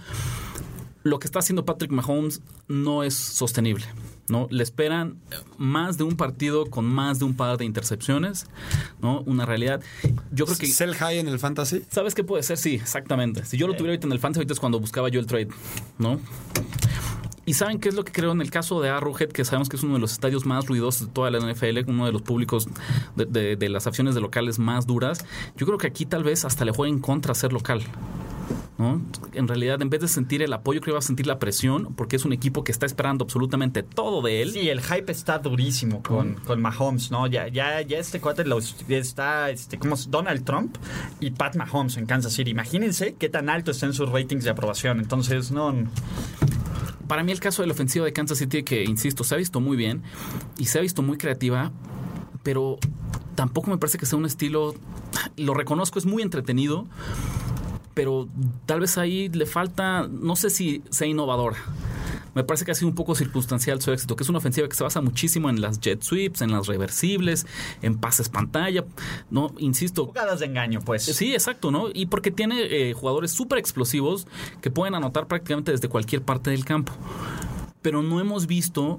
[1.09, 3.87] lo que está haciendo Patrick Mahomes no es sostenible.
[4.29, 4.49] ¿no?
[4.51, 5.21] Le esperan
[5.57, 8.47] más de un partido con más de un par de intercepciones,
[9.01, 9.21] ¿no?
[9.21, 9.81] Una realidad.
[10.33, 10.67] Yo creo que.
[10.67, 11.83] Sell high en el fantasy.
[11.89, 12.59] ¿Sabes qué puede ser?
[12.59, 13.45] Sí, exactamente.
[13.45, 15.49] Si yo lo tuviera ahorita en el fantasy, ahorita es cuando buscaba yo el trade,
[15.99, 16.19] ¿no?
[17.45, 19.77] ¿Y saben qué es lo que creo en el caso de Arrowhead, que sabemos que
[19.77, 22.67] es uno de los estadios más ruidosos de toda la NFL, uno de los públicos
[23.15, 25.25] de, de- de las acciones de locales más duras?
[25.57, 27.83] Yo creo que aquí tal vez hasta le juegue en contra ser local.
[28.79, 29.01] ¿No?
[29.33, 31.95] En realidad, en vez de sentir el apoyo, creo que va a sentir la presión,
[31.95, 34.53] porque es un equipo que está esperando absolutamente todo de él.
[34.53, 37.27] Sí, el hype está durísimo con, con Mahomes, ¿no?
[37.27, 38.45] Ya, ya, ya este cuate
[38.89, 39.97] está, este, como?
[40.09, 40.77] Donald Trump
[41.21, 42.51] y Pat Mahomes en Kansas City.
[42.51, 44.99] Imagínense qué tan alto están sus ratings de aprobación.
[44.99, 45.75] Entonces, no.
[47.09, 49.61] Para mí el caso de la ofensiva de Kansas City, que insisto, se ha visto
[49.61, 50.03] muy bien
[50.59, 51.73] y se ha visto muy creativa,
[52.43, 52.79] pero
[53.37, 54.75] tampoco me parece que sea un estilo,
[55.37, 56.87] lo reconozco, es muy entretenido,
[57.97, 58.29] pero
[58.67, 61.57] tal vez ahí le falta, no sé si sea innovadora.
[62.35, 64.75] Me parece que ha sido un poco circunstancial su éxito, que es una ofensiva que
[64.75, 67.47] se basa muchísimo en las jet sweeps, en las reversibles,
[67.81, 68.85] en pases pantalla.
[69.31, 71.05] No, insisto, Jugadas de engaño, pues.
[71.05, 71.89] Sí, exacto, ¿no?
[71.95, 74.27] Y porque tiene eh, jugadores súper explosivos
[74.61, 76.93] que pueden anotar prácticamente desde cualquier parte del campo.
[77.87, 78.99] Pero no hemos visto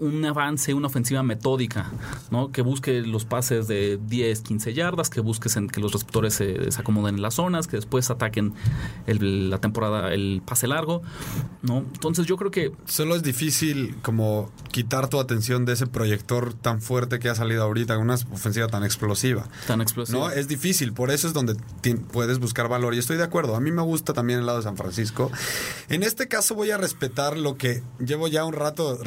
[0.00, 1.92] un avance, una ofensiva metódica,
[2.32, 2.50] ¿no?
[2.50, 6.72] Que busque los pases de 10, 15 yardas, que busque en- que los receptores se,
[6.72, 8.52] se acomoden en las zonas, que después ataquen
[9.06, 11.02] el- la temporada, el pase largo,
[11.62, 11.78] ¿no?
[11.78, 16.82] Entonces yo creo que Solo es difícil como quitar tu atención de ese proyector tan
[16.82, 19.48] fuerte que ha salido ahorita una ofensiva tan explosiva.
[19.68, 20.18] tan explosivo.
[20.18, 21.54] No, es difícil, por eso es donde
[22.12, 22.92] puedes buscar valor.
[22.96, 25.30] Y estoy de acuerdo, a mí me gusta también el lado de San Francisco.
[25.88, 27.82] En este caso voy a respetar lo que
[28.16, 28.98] llevo ya un rato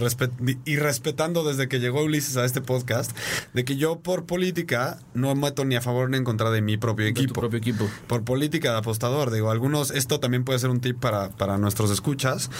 [0.66, 3.18] y respetando desde que llegó Ulises a este podcast,
[3.56, 6.78] de que yo por política no meto ni a favor ni en contra de mi
[6.78, 7.40] propio de tu equipo.
[7.42, 7.90] propio equipo.
[8.06, 11.90] Por política de apostador, digo, algunos, esto también puede ser un tip para, para nuestros
[11.90, 12.52] escuchas.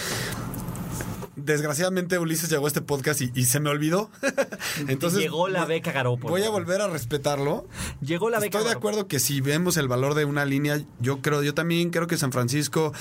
[1.44, 4.10] Desgraciadamente Ulises llegó a este podcast y, y se me olvidó.
[4.88, 6.30] Entonces Llegó la voy- beca Garoppolo.
[6.30, 7.66] Voy a volver a respetarlo.
[8.00, 11.20] Llegó la beca Estoy de acuerdo que si vemos el valor de una línea, yo
[11.22, 12.92] creo, yo también creo que San Francisco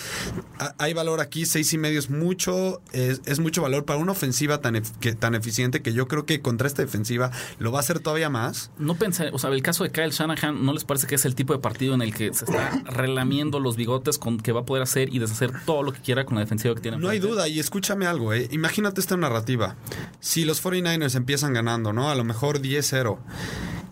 [0.60, 4.12] ha- hay valor aquí, seis y medio es mucho, es, es mucho valor para una
[4.12, 7.80] ofensiva tan, ef- que, tan eficiente que yo creo que contra esta defensiva lo va
[7.80, 8.72] a hacer todavía más.
[8.78, 11.36] No pensé, o sea, el caso de Kyle Shanahan, ¿no les parece que es el
[11.36, 14.66] tipo de partido en el que se está relamiendo los bigotes con que va a
[14.66, 16.98] poder hacer y deshacer todo lo que quiera con la defensiva que tiene?
[16.98, 19.76] No hay duda, y escúchame algo, imagínate esta narrativa.
[20.20, 22.10] Si los 49ers empiezan ganando, ¿no?
[22.10, 23.18] A lo mejor 10-0.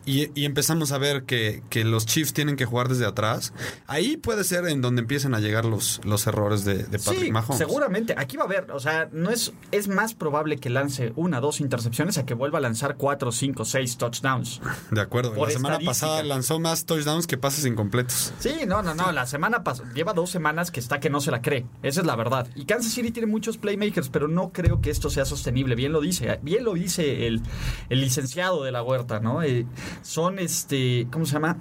[0.05, 3.51] Y, y empezamos a ver que, que los Chiefs tienen que jugar desde atrás.
[3.87, 7.31] Ahí puede ser en donde empiecen a llegar los, los errores de, de Patrick Sí,
[7.33, 7.57] Mahomes.
[7.57, 8.15] seguramente.
[8.17, 11.59] Aquí va a haber, o sea, no es, es más probable que lance una, dos
[11.59, 14.61] intercepciones a que vuelva a lanzar cuatro, cinco, seis touchdowns.
[14.91, 15.33] De acuerdo.
[15.33, 18.31] Por la semana pasada lanzó más touchdowns que pases incompletos.
[18.39, 19.11] Sí, no, no, no.
[19.11, 21.65] La semana pasada lleva dos semanas que está que no se la cree.
[21.83, 22.47] Esa es la verdad.
[22.55, 25.75] Y Kansas City tiene muchos playmakers, pero no creo que esto sea sostenible.
[25.75, 27.41] Bien lo dice, bien lo dice el,
[27.89, 29.43] el licenciado de la huerta, ¿no?
[29.43, 29.65] Eh,
[30.01, 31.57] son este, ¿cómo se llama?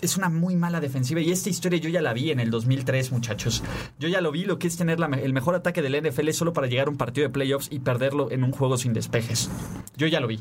[0.00, 3.12] Es una muy mala defensiva y esta historia yo ya la vi en el 2003,
[3.12, 3.62] muchachos.
[3.98, 6.52] Yo ya lo vi, lo que es tener la el mejor ataque del NFL solo
[6.52, 9.50] para llegar a un partido de playoffs y perderlo en un juego sin despejes.
[9.96, 10.38] Yo ya lo vi.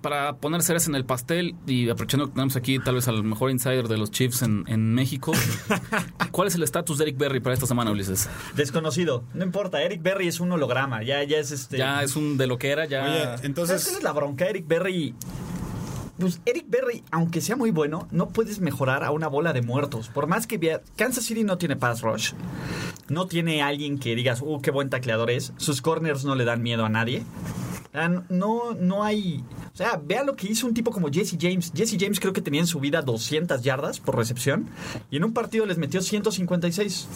[0.00, 3.50] Para poner ceres en el pastel y aprovechando que tenemos aquí tal vez al mejor
[3.50, 5.32] insider de los Chiefs en, en México,
[6.30, 8.28] ¿cuál es el estatus de Eric Berry para esta semana, Ulises?
[8.56, 9.82] Desconocido, no importa.
[9.82, 11.78] Eric Berry es un holograma, ya, ya es este.
[11.78, 13.04] Ya es un de lo que era, ya...
[13.04, 14.46] Oye, ¿Sabes cuál entonces, es la bronca?
[14.46, 15.14] Eric Berry.
[16.18, 20.08] Pues Eric Berry, aunque sea muy bueno, no puedes mejorar a una bola de muertos.
[20.08, 20.80] Por más que vea.
[20.96, 22.32] Kansas City no tiene pass rush.
[23.08, 25.52] No tiene alguien que digas, uh, qué buen tacleador es.
[25.56, 27.24] Sus corners no le dan miedo a nadie.
[28.28, 29.44] No, no hay.
[29.72, 31.72] O sea, vea lo que hizo un tipo como Jesse James.
[31.74, 34.68] Jesse James creo que tenía en su vida 200 yardas por recepción.
[35.10, 37.08] Y en un partido les metió 156.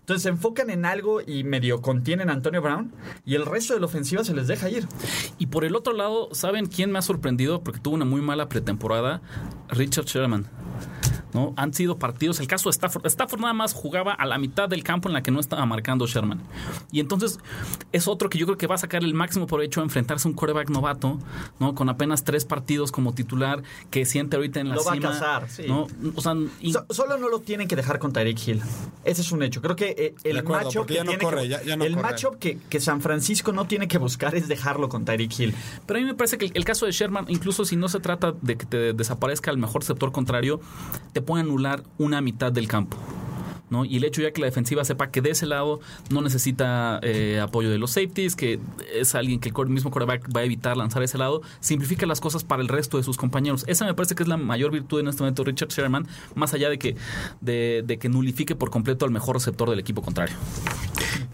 [0.00, 2.92] Entonces se enfocan en algo y medio contienen a Antonio Brown.
[3.24, 4.86] Y el resto de la ofensiva se les deja ir.
[5.38, 7.62] Y por el otro lado, ¿saben quién me ha sorprendido?
[7.62, 9.22] Porque tuvo una muy mala pretemporada.
[9.70, 10.46] Richard Sherman.
[11.34, 11.52] ¿No?
[11.56, 12.40] Han sido partidos.
[12.40, 13.06] El caso de Stafford.
[13.06, 16.06] Stafford nada más jugaba a la mitad del campo en la que no estaba marcando
[16.06, 16.40] Sherman.
[16.92, 17.38] Y entonces
[17.92, 20.30] es otro que yo creo que va a sacar el máximo provecho a enfrentarse a
[20.30, 21.18] un quarterback novato,
[21.60, 21.74] ¿no?
[21.74, 25.08] Con apenas tres partidos como titular, que siente ahorita en la Lo va a cima.
[25.10, 25.64] cazar, sí.
[25.66, 25.86] ¿no?
[26.14, 28.62] O sea, y- So- solo no lo tienen que dejar con Tyreek Hill.
[29.04, 29.60] Ese es un hecho.
[29.62, 31.96] Creo que eh, el porque que ya no tiene corre, que, ya- ya no el
[31.96, 35.54] matchup que, que San Francisco no tiene que buscar es dejarlo con Tyreek Hill.
[35.86, 38.00] Pero a mí me parece que el, el caso de Sherman, incluso si no se
[38.00, 40.60] trata de que te desaparezca el mejor sector contrario,
[41.18, 42.96] te puede anular una mitad del campo.
[43.70, 43.84] ¿no?
[43.84, 47.40] Y el hecho ya que la defensiva sepa que de ese lado no necesita eh,
[47.40, 48.60] apoyo de los safeties, que
[48.94, 52.44] es alguien que el mismo quarterback va a evitar lanzar ese lado, simplifica las cosas
[52.44, 53.64] para el resto de sus compañeros.
[53.66, 56.54] Esa me parece que es la mayor virtud en este momento de Richard Sherman, más
[56.54, 56.94] allá de que,
[57.40, 60.36] de, de que nulifique por completo al mejor receptor del equipo contrario.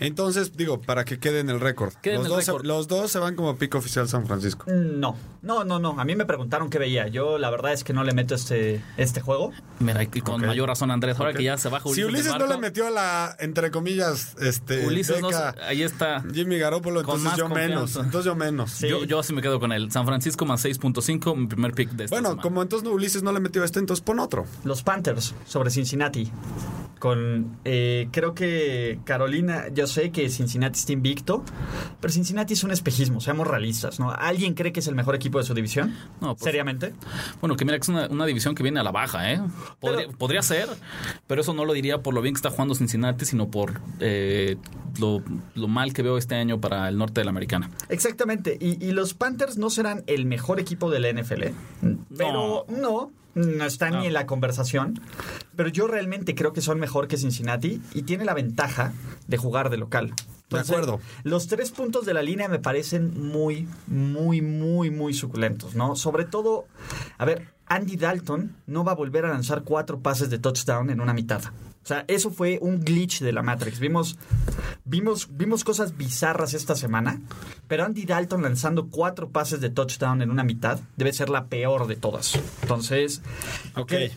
[0.00, 1.92] Entonces, digo, para que quede en el récord.
[2.04, 4.64] Los, dos se- los dos se van como pico oficial San Francisco.
[4.70, 5.98] No, no, no, no.
[6.00, 7.08] A mí me preguntaron qué veía.
[7.08, 9.52] Yo la verdad es que no le meto este, este juego.
[9.80, 12.46] Mira, y con mayor razón Andrés, ahora que ya se baja Si del Ulises no
[12.46, 15.28] le metió a la, entre comillas, este, Ulises no
[15.66, 16.22] ahí está.
[16.32, 17.96] Jimmy Garoppolo, entonces yo menos.
[17.96, 18.70] Entonces yo menos.
[18.72, 18.88] Sí.
[18.88, 19.90] Yo, yo así me quedo con él.
[19.90, 22.42] San Francisco más 6.5, mi primer pick de esta Bueno, semana.
[22.42, 24.46] como entonces no, Ulises no le metió a este, entonces pon otro.
[24.64, 26.30] Los Panthers sobre Cincinnati.
[26.98, 31.44] con eh, creo que Carolina, yo sé que Cincinnati está invicto,
[32.00, 34.10] pero Cincinnati es un espejismo, seamos realistas, ¿no?
[34.10, 35.94] ¿Alguien cree que es el mejor equipo de su división?
[36.20, 36.92] No, pues- Seriamente.
[37.40, 39.40] Bueno, que mira que es una, una división que viene a la baja, ¿eh?
[39.80, 40.68] Podría, podría ser,
[41.26, 44.56] pero eso no lo diría por lo bien que está jugando Cincinnati, sino por eh,
[44.98, 45.22] lo,
[45.54, 47.70] lo mal que veo este año para el norte de la americana.
[47.88, 48.56] Exactamente.
[48.60, 51.42] Y, y los Panthers no serán el mejor equipo de la NFL.
[51.44, 51.54] ¿eh?
[52.16, 52.76] Pero no.
[52.80, 55.00] No están ni en la conversación.
[55.56, 58.92] Pero yo realmente creo que son mejor que Cincinnati y tiene la ventaja
[59.26, 60.14] de jugar de local.
[60.50, 61.00] De acuerdo.
[61.24, 65.96] Los tres puntos de la línea me parecen muy, muy, muy, muy suculentos, ¿no?
[65.96, 66.66] Sobre todo,
[67.18, 71.00] a ver, Andy Dalton no va a volver a lanzar cuatro pases de touchdown en
[71.00, 71.42] una mitad.
[71.84, 73.78] O sea, eso fue un glitch de la Matrix.
[73.78, 74.16] Vimos,
[74.86, 77.20] vimos, vimos cosas bizarras esta semana,
[77.68, 81.86] pero Andy Dalton lanzando cuatro pases de touchdown en una mitad debe ser la peor
[81.86, 82.40] de todas.
[82.62, 83.20] Entonces,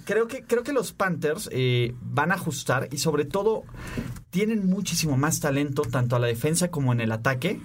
[0.06, 3.66] creo, que, creo que los Panthers eh, van a ajustar y sobre todo
[4.30, 7.60] tienen muchísimo más talento tanto a la defensa como en el ataque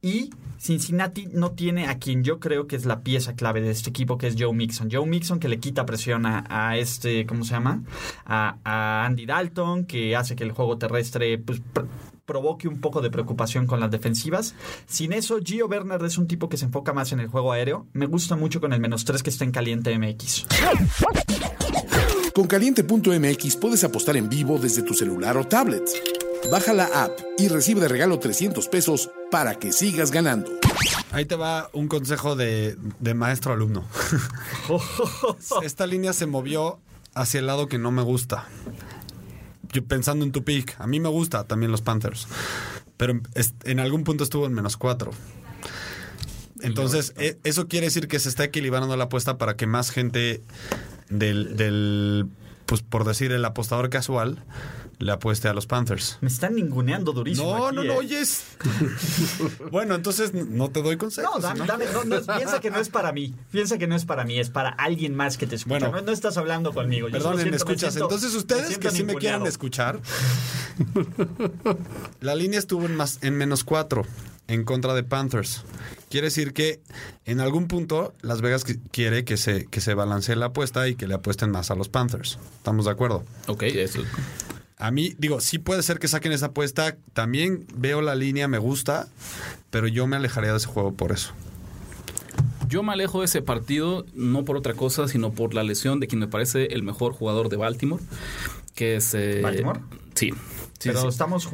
[0.00, 0.30] y
[0.62, 4.16] Cincinnati no tiene a quien yo creo que es la pieza clave de este equipo,
[4.16, 4.88] que es Joe Mixon.
[4.92, 7.82] Joe Mixon que le quita presión a, a este, ¿cómo se llama?
[8.24, 9.41] A, a Andy Dalton,
[9.86, 11.86] que hace que el juego terrestre pues, pr-
[12.24, 14.54] provoque un poco de preocupación con las defensivas.
[14.86, 17.86] Sin eso, Gio Werner es un tipo que se enfoca más en el juego aéreo.
[17.92, 20.46] Me gusta mucho con el menos 3 que está en caliente MX.
[22.34, 25.82] Con caliente.mx puedes apostar en vivo desde tu celular o tablet.
[26.50, 30.50] Baja la app y recibe de regalo 300 pesos para que sigas ganando.
[31.12, 33.84] Ahí te va un consejo de, de maestro alumno.
[35.62, 36.78] Esta línea se movió
[37.14, 38.48] hacia el lado que no me gusta.
[39.72, 42.28] Yo pensando en tu pick, a mí me gusta también los Panthers,
[42.96, 43.20] pero
[43.64, 45.10] en algún punto estuvo en menos cuatro.
[46.60, 50.42] Entonces, e- eso quiere decir que se está equilibrando la apuesta para que más gente
[51.08, 52.28] del, del
[52.66, 54.44] pues por decir, el apostador casual
[55.02, 56.18] le apueste a los Panthers.
[56.20, 57.58] Me están ninguneando durísimo.
[57.58, 57.86] No, aquí, no, ¿eh?
[57.88, 58.44] no, oyes.
[59.70, 61.34] bueno, entonces no te doy consejos.
[61.34, 61.66] No, dame, ¿no?
[61.66, 63.34] dame, no, no piensa que no es para mí.
[63.50, 65.78] Piensa que no es para mí, es para alguien más que te escucha.
[65.80, 65.96] Bueno.
[65.96, 67.08] no, no estás hablando conmigo.
[67.08, 67.92] Yo solo Perdonen, siento- me escuchas.
[67.94, 70.00] siento- Entonces, ustedes que sí me quieren escuchar,
[72.20, 74.04] la línea estuvo en, más, en menos cuatro
[74.48, 75.64] en contra de Panthers.
[76.10, 76.80] Quiere decir que
[77.24, 80.94] en algún punto Las Vegas qui- quiere que se, que se balancee la apuesta y
[80.94, 82.38] que le apuesten más a los Panthers.
[82.56, 83.24] ¿Estamos de acuerdo?
[83.46, 84.00] Ok, eso.
[84.82, 86.96] A mí, digo, sí puede ser que saquen esa apuesta.
[87.12, 89.06] También veo la línea, me gusta,
[89.70, 91.32] pero yo me alejaría de ese juego por eso.
[92.66, 96.08] Yo me alejo de ese partido no por otra cosa, sino por la lesión de
[96.08, 98.02] quien me parece el mejor jugador de Baltimore,
[98.74, 99.14] que es...
[99.14, 99.78] eh, ¿Baltimore?
[100.14, 100.32] Sí.
[100.82, 101.08] Sí, Pero sí.
[101.08, 101.46] estamos...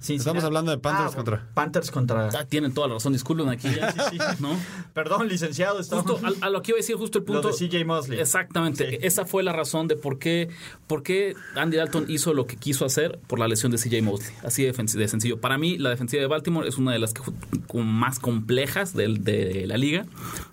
[0.00, 2.28] Cincinnati- Estamos hablando de Panthers Ah, contra- Panthers contra...
[2.28, 3.92] Ah, tienen toda la razón, disculpen aquí ya,
[4.38, 4.56] ¿no?
[4.94, 5.80] Perdón, licenciado.
[5.80, 6.06] Estamos...
[6.08, 7.48] Justo a, a lo que iba a decir, justo el Lo punto.
[7.48, 8.20] de CJ Mosley.
[8.20, 8.88] Exactamente.
[8.88, 8.98] Sí.
[9.02, 10.48] Esa fue la razón de por qué,
[10.86, 14.32] por qué Andy Dalton hizo lo que quiso hacer por la lesión de CJ Mosley.
[14.44, 15.40] Así de, de sencillo.
[15.40, 17.34] Para mí, la defensiva de Baltimore es una de las que, ju-
[17.66, 20.06] como más complejas del- de, la liga.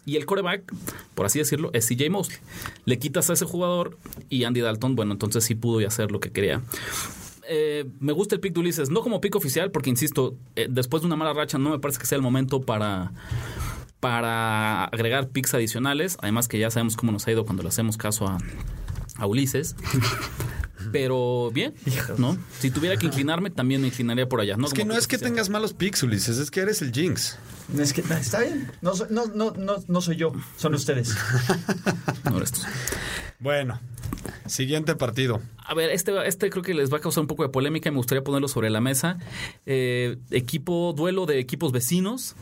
[0.07, 0.63] Y el coreback,
[1.13, 2.39] por así decirlo, es CJ Mosley.
[2.85, 6.19] Le quitas a ese jugador y Andy Dalton, bueno, entonces sí pudo y hacer lo
[6.19, 6.63] que quería.
[7.47, 11.01] Eh, me gusta el pick de Ulises, no como pick oficial, porque insisto, eh, después
[11.01, 13.11] de una mala racha no me parece que sea el momento para,
[13.99, 16.17] para agregar picks adicionales.
[16.21, 18.37] Además que ya sabemos cómo nos ha ido cuando le hacemos caso a,
[19.17, 19.75] a Ulises.
[20.97, 21.73] Pero bien,
[22.17, 22.37] ¿no?
[22.57, 24.55] Si tuviera que inclinarme, también me inclinaría por allá.
[24.55, 26.93] No Es que como no es que tengas malos picks, Ulises, es que eres el
[26.93, 27.37] Jinx.
[27.77, 28.71] Es que está bien.
[28.81, 31.13] No, soy- no, no, no, no soy yo, son ustedes.
[32.23, 32.61] No eres tú.
[33.39, 33.77] Bueno,
[34.47, 35.41] siguiente partido.
[35.65, 37.91] A ver, este, este creo que les va a causar un poco de polémica y
[37.91, 39.17] me gustaría ponerlo sobre la mesa.
[39.65, 42.35] Eh, equipo, duelo de equipos vecinos.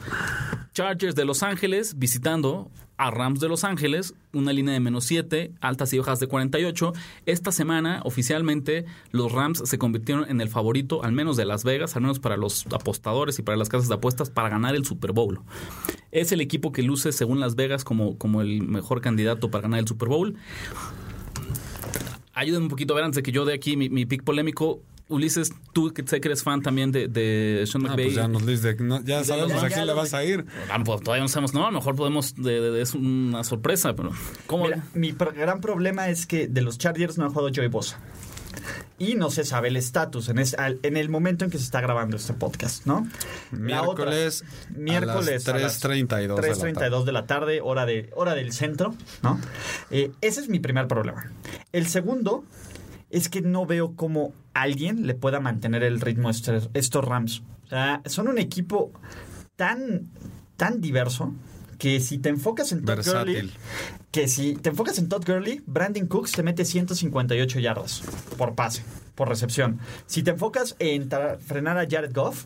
[0.73, 5.51] Chargers de Los Ángeles visitando a Rams de Los Ángeles, una línea de menos 7,
[5.61, 6.93] altas y bajas de 48.
[7.25, 11.95] Esta semana, oficialmente, los Rams se convirtieron en el favorito, al menos de Las Vegas,
[11.95, 15.11] al menos para los apostadores y para las casas de apuestas, para ganar el Super
[15.11, 15.39] Bowl.
[16.11, 19.79] Es el equipo que luce, según Las Vegas, como, como el mejor candidato para ganar
[19.79, 20.35] el Super Bowl.
[22.33, 24.81] Ayúdenme un poquito a ver antes de que yo dé aquí mi, mi pick polémico.
[25.13, 28.05] Ulises, tú que sé que eres fan también de, de Sean Ah, McVay.
[28.05, 30.45] pues ya nos dice, no, ya sabemos ya, a quién le vas a ir.
[30.71, 33.43] Ah, pues todavía no sabemos, no, a lo mejor podemos, de- de- de- es una
[33.43, 34.11] sorpresa, pero
[34.47, 34.65] ¿cómo?
[34.65, 37.99] Mira, mi pro- gran problema es que de los Chargers no ha jugado Joey Bosa.
[38.99, 41.63] Y no se sabe el estatus en, es- al- en el momento en que se
[41.63, 42.99] está grabando este podcast, ¿no?
[43.51, 48.35] Otra, Miércoles, miércoles a las 3:32 de la 3:32 de la tarde, hora, de, hora
[48.35, 49.39] del centro, ¿no?
[49.89, 51.31] Eh, ese es mi primer problema.
[51.71, 52.43] El segundo
[53.09, 57.43] es que no veo cómo alguien le pueda mantener el ritmo a estos, Rams.
[57.65, 58.91] O sea, son un equipo
[59.55, 60.09] tan,
[60.57, 61.33] tan diverso
[61.77, 63.05] que si te enfocas en Todd.
[63.05, 63.51] Gurley,
[64.11, 68.03] que si te enfocas en Todd Gurley, Brandon Cooks te mete 158 yardas
[68.37, 68.83] por pase,
[69.15, 69.79] por recepción.
[70.05, 72.45] Si te enfocas en frenar a Jared Goff,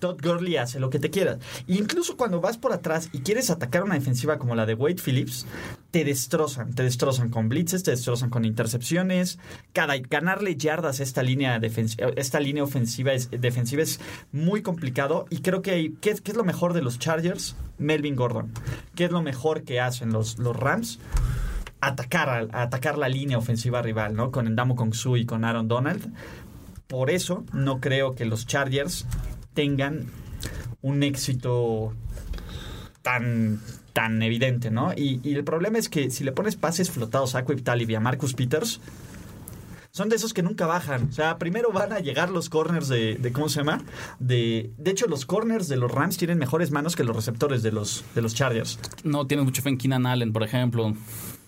[0.00, 1.38] Todd Gurley hace lo que te quieras.
[1.66, 5.46] Incluso cuando vas por atrás y quieres atacar una defensiva como la de Wade Phillips,
[5.90, 6.74] te destrozan.
[6.74, 9.38] Te destrozan con blitzes, te destrozan con intercepciones.
[9.72, 14.00] Cada, ganarle yardas a esta línea, defensi- esta línea ofensiva es, defensiva es
[14.32, 15.26] muy complicado.
[15.30, 17.56] Y creo que ¿qué, es- qué es lo mejor de los Chargers?
[17.78, 18.52] Melvin Gordon.
[18.94, 20.98] ¿Qué es lo mejor que hacen los, los Rams?
[21.80, 24.30] Atacar, atacar la línea ofensiva rival, ¿no?
[24.30, 26.12] Con Endamo Kongsu y con Aaron Donald.
[26.86, 29.06] Por eso no creo que los Chargers
[29.54, 30.06] tengan
[30.82, 31.94] un éxito
[33.02, 33.60] tan,
[33.92, 34.92] tan evidente, ¿no?
[34.94, 37.94] Y, y el problema es que si le pones pases flotados a Aquib Talib y
[37.94, 38.80] a Marcus Peters,
[39.94, 41.08] son de esos que nunca bajan.
[41.08, 43.80] O sea, primero van a llegar los corners de, de ¿cómo se llama?
[44.18, 47.70] De, de hecho, los corners de los Rams tienen mejores manos que los receptores de
[47.70, 48.80] los, de los Chargers.
[49.04, 50.94] No tienes mucho fe en Keenan Allen, por ejemplo.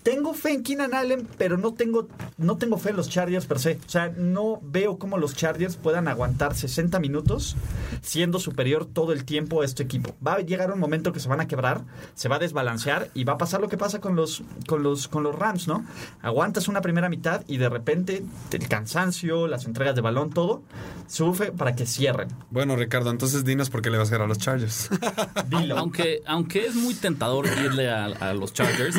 [0.07, 3.59] Tengo fe en Keenan Allen, pero no tengo, no tengo fe en los Chargers per
[3.59, 3.77] se.
[3.85, 7.57] O sea, no veo cómo los Chargers puedan aguantar 60 minutos
[8.01, 10.15] siendo superior todo el tiempo a este equipo.
[10.25, 11.83] Va a llegar un momento que se van a quebrar,
[12.15, 15.09] se va a desbalancear y va a pasar lo que pasa con los, con los,
[15.09, 15.85] con los Rams, ¿no?
[16.21, 20.63] Aguantas una primera mitad y de repente el cansancio, las entregas de balón, todo,
[21.07, 22.29] sufre para que cierren.
[22.49, 24.89] Bueno, Ricardo, entonces dinos por qué le vas a ganar a los Chargers.
[25.49, 25.77] Dilo.
[25.77, 28.95] Aunque, aunque es muy tentador irle a, a los Chargers,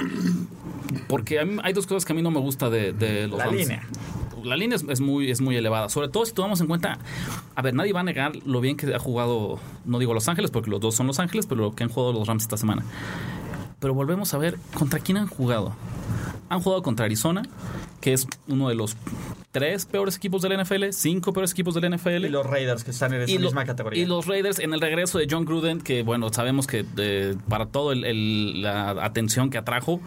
[1.08, 3.46] porque mí- hay dos cosas que a mí no me gusta de, de los La
[3.46, 3.56] Rams.
[3.58, 3.82] línea.
[4.44, 6.98] La línea es, es muy, es muy elevada, sobre todo si tomamos en cuenta,
[7.56, 10.50] a ver, nadie va a negar lo bien que ha jugado, no digo Los Ángeles,
[10.52, 12.84] porque los dos son Los Ángeles, pero lo que han jugado los Rams esta semana.
[13.80, 15.74] Pero volvemos a ver contra quién han jugado.
[16.48, 17.42] Han jugado contra Arizona,
[18.00, 18.96] que es uno de los
[19.52, 22.24] tres peores equipos del NFL, cinco peores equipos del NFL.
[22.26, 24.02] Y los Raiders que están en esa Y, lo- misma categoría.
[24.02, 27.66] y los Raiders en el regreso de John Gruden, que bueno, sabemos que eh, para
[27.66, 30.00] todo el- el- la atención que atrajo,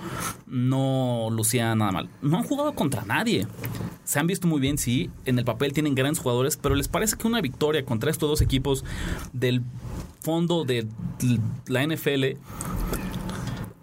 [0.47, 2.09] no lucía nada mal.
[2.21, 3.47] No han jugado contra nadie.
[4.03, 5.09] Se han visto muy bien, sí.
[5.25, 8.41] En el papel tienen grandes jugadores, pero les parece que una victoria contra estos dos
[8.41, 8.83] equipos
[9.33, 9.61] del
[10.21, 10.87] fondo de
[11.67, 12.37] la NFL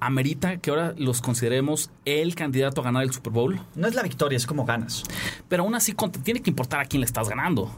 [0.00, 3.60] amerita que ahora los consideremos el candidato a ganar el Super Bowl.
[3.74, 5.02] No es la victoria, es como ganas.
[5.48, 7.70] Pero aún así tiene que importar a quién le estás ganando.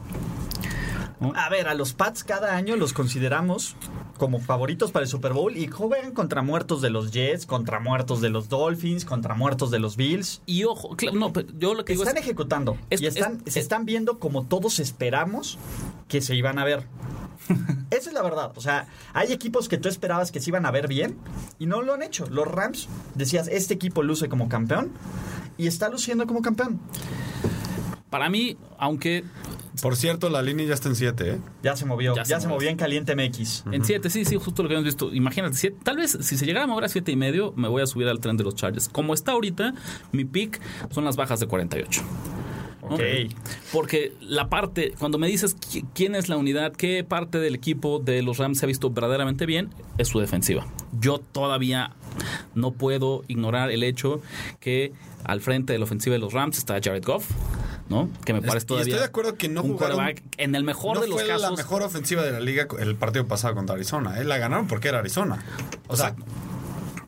[1.35, 3.75] A ver, a los Pats cada año los consideramos
[4.17, 8.21] como favoritos para el Super Bowl y juegan contra muertos de los Jets, contra muertos
[8.21, 10.41] de los Dolphins, contra muertos de los Bills.
[10.45, 13.53] Y ojo, no, pero yo lo que digo Están es, ejecutando es- y están, es-
[13.53, 15.57] se están viendo como todos esperamos
[16.07, 16.87] que se iban a ver.
[17.91, 18.51] Esa es la verdad.
[18.55, 21.17] O sea, hay equipos que tú esperabas que se iban a ver bien
[21.59, 22.25] y no lo han hecho.
[22.27, 24.91] Los Rams, decías, este equipo luce como campeón
[25.57, 26.79] y está luciendo como campeón.
[28.11, 29.23] Para mí, aunque
[29.81, 31.37] Por cierto, la línea ya está en 7, ¿eh?
[31.63, 32.69] Ya se movió, Ya ya, se se movió.
[32.69, 33.63] en Caliente MX.
[33.71, 35.11] En 7, sí, sí, justo lo que hemos visto.
[35.13, 37.81] Imagínate, siete- tal vez si se llegara a mover a 7 y medio, me voy
[37.81, 38.89] a subir al tren de los Chargers.
[38.89, 39.73] Como está ahorita,
[40.11, 40.59] mi pick
[40.91, 42.01] son las bajas de 48.
[42.81, 42.95] ¿no?
[42.95, 43.01] Ok.
[43.71, 47.99] Porque la parte, cuando me dices qui- quién es la unidad, qué parte del equipo
[47.99, 50.65] de los Rams se ha visto verdaderamente bien, es su defensiva.
[50.99, 51.93] Yo todavía
[52.55, 54.21] no puedo ignorar el hecho
[54.59, 54.91] que
[55.23, 57.29] al frente de la ofensiva de los Rams está Jared Goff,
[57.91, 58.09] ¿no?
[58.25, 61.01] Que me parece y todavía estoy de acuerdo que no jugaron- en el mejor no
[61.01, 61.41] de los fue casos.
[61.43, 64.19] la mejor ofensiva de la liga el partido pasado contra Arizona.
[64.19, 64.23] ¿eh?
[64.23, 65.43] La ganaron porque era Arizona.
[65.87, 66.15] O sea,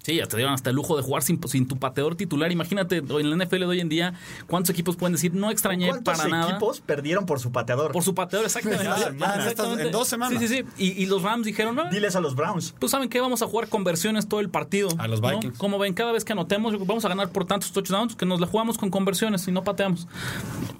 [0.04, 2.52] Sí, ya te dieron hasta el lujo de jugar sin, sin tu pateador titular.
[2.52, 4.14] Imagínate, en la NFL de hoy en día,
[4.48, 6.52] ¿cuántos equipos pueden decir no extrañé ¿Cuántos para nada?
[6.52, 7.92] equipos perdieron por su pateador?
[7.94, 8.84] Por su pateador, exactamente.
[8.86, 9.84] En estas- Exactamente.
[9.86, 10.40] en dos semanas.
[10.42, 10.64] Sí, sí, sí.
[10.78, 12.76] Y, y los Rams dijeron, no, Diles a los Browns.
[12.78, 14.90] pues saben que vamos a jugar conversiones todo el partido.
[14.98, 15.30] A los ¿no?
[15.30, 15.58] Vikings.
[15.58, 18.48] Como ven, cada vez que anotemos, vamos a ganar por tantos touchdowns que nos la
[18.48, 20.08] jugamos con conversiones y no pateamos.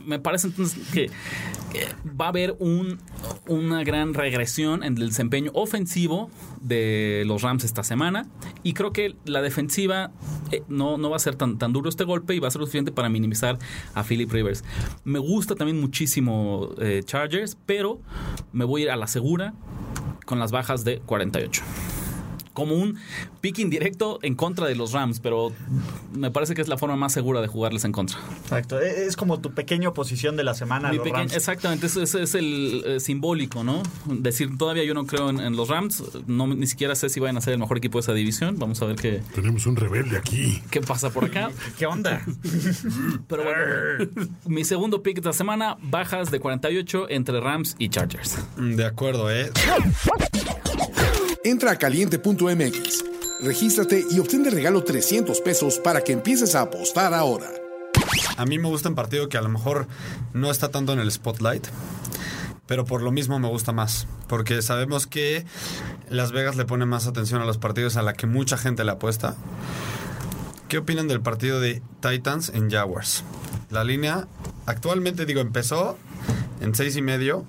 [0.06, 1.10] Me parece entonces que
[2.20, 3.00] va a haber un,
[3.48, 6.30] una gran regresión en el desempeño ofensivo
[6.62, 8.28] de los Rams esta semana.
[8.64, 10.12] Y creo que la defensiva
[10.52, 12.60] eh, no, no va a ser tan, tan duro este golpe y va a ser
[12.60, 13.58] lo suficiente para minimizar
[13.94, 14.64] a Philip Rivers.
[15.04, 18.00] Me gusta también muchísimo eh, Chargers, pero
[18.52, 19.54] me voy a ir a la segura
[20.26, 21.64] con las bajas de 48
[22.54, 22.98] como un
[23.42, 25.52] pick indirecto en contra de los Rams, pero
[26.14, 28.18] me parece que es la forma más segura de jugarles en contra.
[28.44, 28.80] Exacto.
[28.82, 31.36] E- Es como tu pequeña oposición de la semana a Mi los pequeño- Rams.
[31.36, 33.82] exactamente, ese, es el eh, simbólico, ¿no?
[34.06, 37.38] Decir, todavía yo no creo en, en los Rams, no, ni siquiera sé si vayan
[37.38, 40.18] a ser el mejor equipo de esa división, vamos a ver qué, Tenemos un rebelde
[40.18, 40.62] aquí.
[40.72, 41.50] qué pasa por acá.
[41.78, 42.24] ¿Qué onda?
[43.28, 44.12] Pero bueno,
[44.46, 48.38] mi segundo pick de la semana, bajas de 48 entre Rams y Chargers.
[48.58, 49.52] de acuerdo, ¿eh?
[51.44, 53.04] Entra a caliente.mx,
[53.42, 57.52] regístrate y obtén de regalo 300 pesos para que empieces a apostar ahora.
[58.38, 59.88] A mí me gusta un partido que a lo mejor
[60.34, 61.68] no está tanto en el spotlight.
[62.66, 64.08] pero por lo mismo me gusta más.
[64.28, 65.46] Porque sabemos que
[66.10, 68.92] Las Vegas le pone más atención a los partidos a la que mucha gente le
[68.92, 69.36] apuesta.
[70.70, 73.24] ¿Qué opinan del partido de Titans en Jaguars?
[73.70, 74.28] La línea
[74.66, 75.98] actualmente, digo, empezó
[76.62, 77.46] en seis y medio.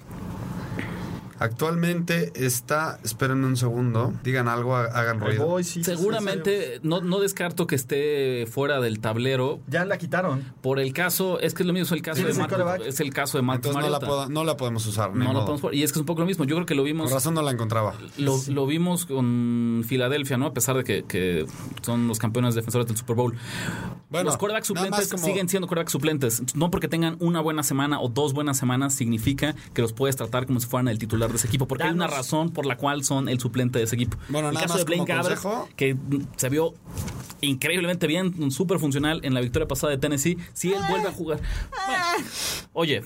[1.39, 5.47] Actualmente está, esperen un segundo, digan algo, ha- hagan ruido.
[5.47, 9.61] voy, sí, sí, sí, Seguramente no, no descarto que esté fuera del tablero.
[9.67, 10.45] Ya la quitaron.
[10.63, 12.81] por el caso, es que es lo mismo, es el caso ¿Quién de quarterback?
[12.87, 15.15] es el caso de Entonces no la, no la podemos usar.
[15.15, 15.73] No la podemos.
[15.75, 16.45] Y es que es un poco lo mismo.
[16.45, 17.07] Yo creo que lo vimos.
[17.07, 17.95] Por razón no la encontraba.
[18.19, 20.47] Lo, lo vimos con Filadelfia, ¿no?
[20.47, 21.47] A pesar de que, que
[21.83, 23.35] son los campeones defensores del Super Bowl.
[24.11, 26.43] Bueno, los quarterbacks suplentes como- siguen siendo quarterbacks suplentes.
[26.55, 30.47] No porque tengan una buena semana o dos buenas semanas significa que los puedes tratar
[30.47, 31.67] como si fueran el titular de ese equipo.
[31.67, 34.17] Porque hay una razón por la cual son el suplente de ese equipo.
[34.29, 35.69] Bueno, el nada caso más de Blaine como Gabbert, consejo.
[35.77, 35.97] que
[36.37, 36.75] se vio
[37.41, 40.39] increíblemente bien, súper funcional en la victoria pasada de Tennessee.
[40.53, 41.41] Si él vuelve a jugar.
[41.87, 42.03] Bueno,
[42.73, 43.03] oye,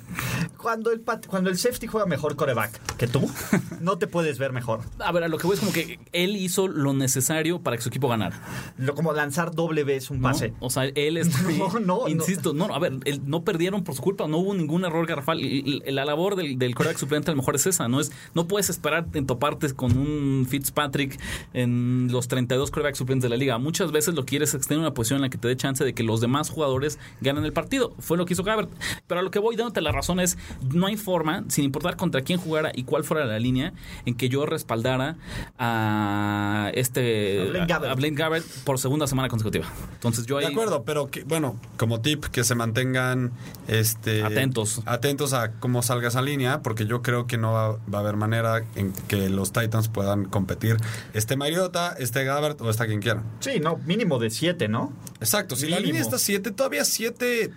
[0.57, 3.29] Cuando el, pat- cuando el safety juega mejor coreback que tú,
[3.81, 4.81] no te puedes ver mejor.
[5.01, 7.83] a ver, a lo que voy es como que él hizo lo necesario para que
[7.83, 8.41] su equipo ganara.
[8.77, 10.29] Lo, como lanzar doble vez un ¿no?
[10.29, 10.53] pase.
[10.61, 11.59] O sea, él está ahí.
[11.59, 12.67] No, no, Insisto, no.
[12.73, 15.41] a ver, él- no perdieron por su culpa, no hubo ningún error garrafal.
[15.87, 18.01] La labor del, del quarterback suplente a lo mejor es esa, ¿no?
[18.01, 21.19] es No puedes esperar en toparte con un Fitzpatrick
[21.53, 23.59] en los 32 quarterbacks suplentes de la liga.
[23.59, 25.95] Muchas veces lo quieres es tener una posición en la que te dé chance de
[25.95, 27.95] que los demás jugadores ganen el partido.
[27.99, 28.71] Fue lo que hizo Gabbert.
[29.07, 30.39] Pero a lo que voy dándote la razón es,
[30.75, 33.73] no hay forma, sin importar contra quién jugara y cuál fuera la línea,
[34.07, 35.17] en que yo respaldara
[35.59, 37.93] a este A Blaine Gabbert.
[37.93, 39.67] a Blaine Gabbert por segunda semana consecutiva.
[39.95, 43.33] Entonces yo ahí De acuerdo, pero que, bueno, como tip, que se mantengan
[43.67, 44.83] este, Atentos.
[44.87, 48.17] atentos a cómo salga esa línea, porque yo creo que no va, va a haber
[48.17, 50.77] manera en que los Titans puedan competir.
[51.13, 53.23] Este Mariota, este Gabbert o está quien quiera.
[53.41, 54.93] Sí, no, mínimo de siete, ¿no?
[55.21, 55.87] Exacto, si la Mínimo.
[55.87, 57.51] línea está 7, todavía 7.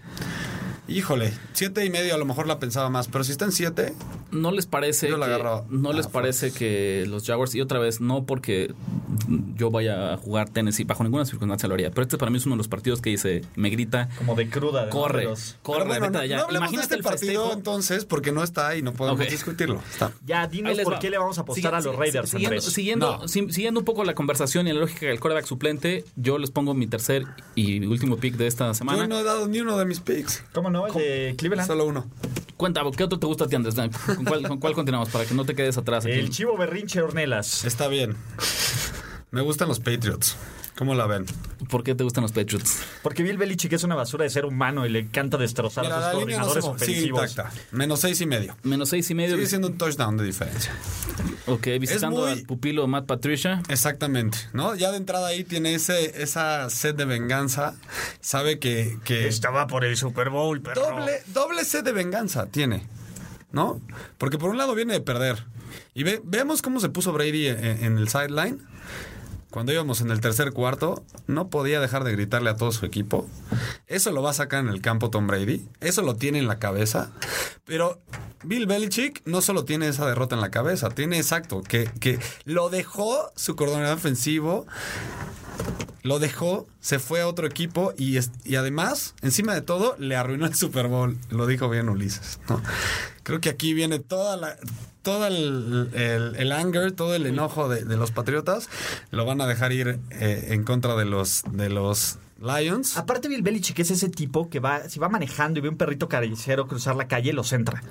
[0.88, 3.94] Híjole, siete y medio a lo mejor la pensaba más, pero si está en 7,
[4.32, 8.02] no les parece Yo la que, no les parece que los Jaguars y otra vez
[8.02, 8.74] no porque
[9.56, 12.46] yo vaya a jugar Tennessee bajo ninguna circunstancia lo haría pero este para mí es
[12.46, 14.90] uno de los partidos que dice me grita Como de cruda.
[14.90, 16.38] corre De los- corre bueno, vete no, allá.
[16.38, 17.54] no hablemos Imagínate de este el partido festejo.
[17.58, 19.82] entonces, porque no está y no podemos discutirlo.
[19.92, 20.12] Está.
[20.26, 21.00] Ya, dinos les por va.
[21.00, 23.28] qué le vamos a apostar Sigue- a los Raiders, siguiendo, siguiendo, No.
[23.28, 26.74] si- siguiendo un poco la conversación y la lógica del quarterback suplente yo les pongo
[26.74, 27.26] mi tercer
[27.56, 30.44] y último pick de esta semana Yo no he dado ni uno de mis picks.
[30.54, 30.88] ¿Cómo no?
[30.88, 31.68] El de Cleveland.
[31.68, 32.06] Solo uno.
[32.58, 33.76] cuenta ¿qué otro te gusta a ti Andrés?
[34.26, 35.10] ¿Con cuál, con cuál continuamos?
[35.10, 36.14] para que no te quedes atrás aquí.
[36.14, 37.66] El chivo berrinche Ornelas.
[37.66, 38.16] Está bien.
[39.32, 40.36] Me gustan los Patriots.
[40.78, 41.26] ¿Cómo la ven?
[41.70, 42.80] ¿por qué te gustan los Patriots?
[43.04, 46.02] Porque Bill Belichick es una basura de ser humano y le encanta destrozar Mira, a
[46.02, 47.30] sus no coordinadores ofensivos.
[47.32, 47.52] intacta.
[47.72, 48.58] Menos seis y medio.
[48.64, 50.74] menos seis y medio Sigue siendo un touchdown de diferencia.
[51.46, 54.76] ok visitando muy- al pupilo Matt Patricia Exactamente, ¿no?
[54.76, 57.76] Ya de entrada ahí tiene ese, esa sed de venganza.
[58.20, 62.88] Sabe que, que Estaba por el Super Bowl, pero doble, doble sed de venganza tiene,
[63.52, 63.80] ¿no?
[64.18, 65.46] Porque por un lado viene de perder.
[65.94, 68.60] Y ve- veamos cómo se puso Brady en, el sideline.
[69.50, 73.28] Cuando íbamos en el tercer cuarto, no podía dejar de gritarle a todo su equipo.
[73.88, 75.68] Eso lo va a sacar en el campo Tom Brady.
[75.82, 77.12] Eso lo tiene en la cabeza.
[77.66, 78.00] Pero
[78.46, 82.70] Bill Belichick no solo tiene esa derrota en la cabeza, tiene exacto, que, que lo
[82.70, 84.66] dejó su coordinador ofensivo
[86.04, 90.46] lo dejó, se fue a otro equipo y, y además, encima de todo, le arruinó
[90.46, 91.18] el Super Bowl.
[91.30, 92.40] Lo dijo bien Ulises.
[93.24, 94.58] Creo que aquí viene toda la,
[95.04, 98.68] todo el, el- el anger, todo el enojo de, de los Patriotas.
[99.12, 102.98] Lo van a dejar ir eh, en contra de los, de los Lions.
[102.98, 106.10] Aparte Bill Belichick es ese tipo que va, si va manejando y ve un perrito
[106.10, 107.84] caricero cruzar la calle, lo centra.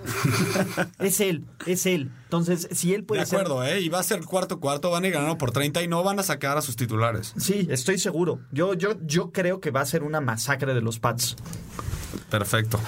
[0.98, 2.10] es él, es él.
[2.24, 3.80] Entonces, si él De puede ser- acuerdo, ¿eh?
[3.80, 6.18] Y va a ser cuarto cuarto, van a ir ganando por 30 y no van
[6.18, 7.32] a sacar a sus titulares.
[7.38, 8.40] Sí, estoy seguro.
[8.52, 11.36] Yo, yo, yo creo que va a ser una masacre de los Pats.
[12.30, 12.80] Perfecto.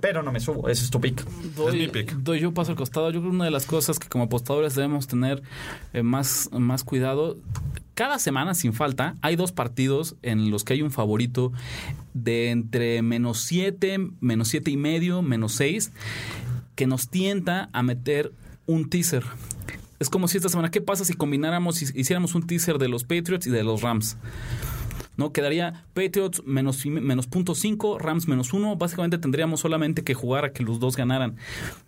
[0.00, 1.24] Pero no me subo, ese es tu pick.
[1.54, 2.12] doy, mi pick.
[2.14, 3.10] doy yo paso al costado.
[3.10, 5.42] Yo creo que una de las cosas que como apostadores debemos tener
[5.92, 7.36] eh, más, más cuidado.
[7.94, 11.52] Cada semana, sin falta, hay dos partidos en los que hay un favorito
[12.14, 15.92] de entre menos 7, menos siete y medio, menos 6,
[16.76, 18.32] que nos tienta a meter
[18.66, 19.24] un teaser.
[19.98, 23.04] Es como si esta semana, ¿qué pasa si combináramos, y hiciéramos un teaser de los
[23.04, 24.16] Patriots y de los Rams?
[25.16, 25.32] ¿No?
[25.32, 28.76] Quedaría Patriots menos, menos punto cinco, Rams menos uno.
[28.76, 31.36] Básicamente tendríamos solamente que jugar a que los dos ganaran.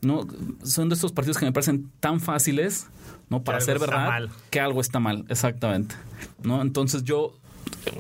[0.01, 0.27] ¿no?
[0.65, 2.89] Son de estos partidos que me parecen tan fáciles,
[3.31, 3.43] ¿no?
[3.43, 4.31] Para ser verdad, mal.
[4.51, 5.95] que algo está mal, exactamente.
[6.43, 6.61] ¿no?
[6.61, 7.33] Entonces yo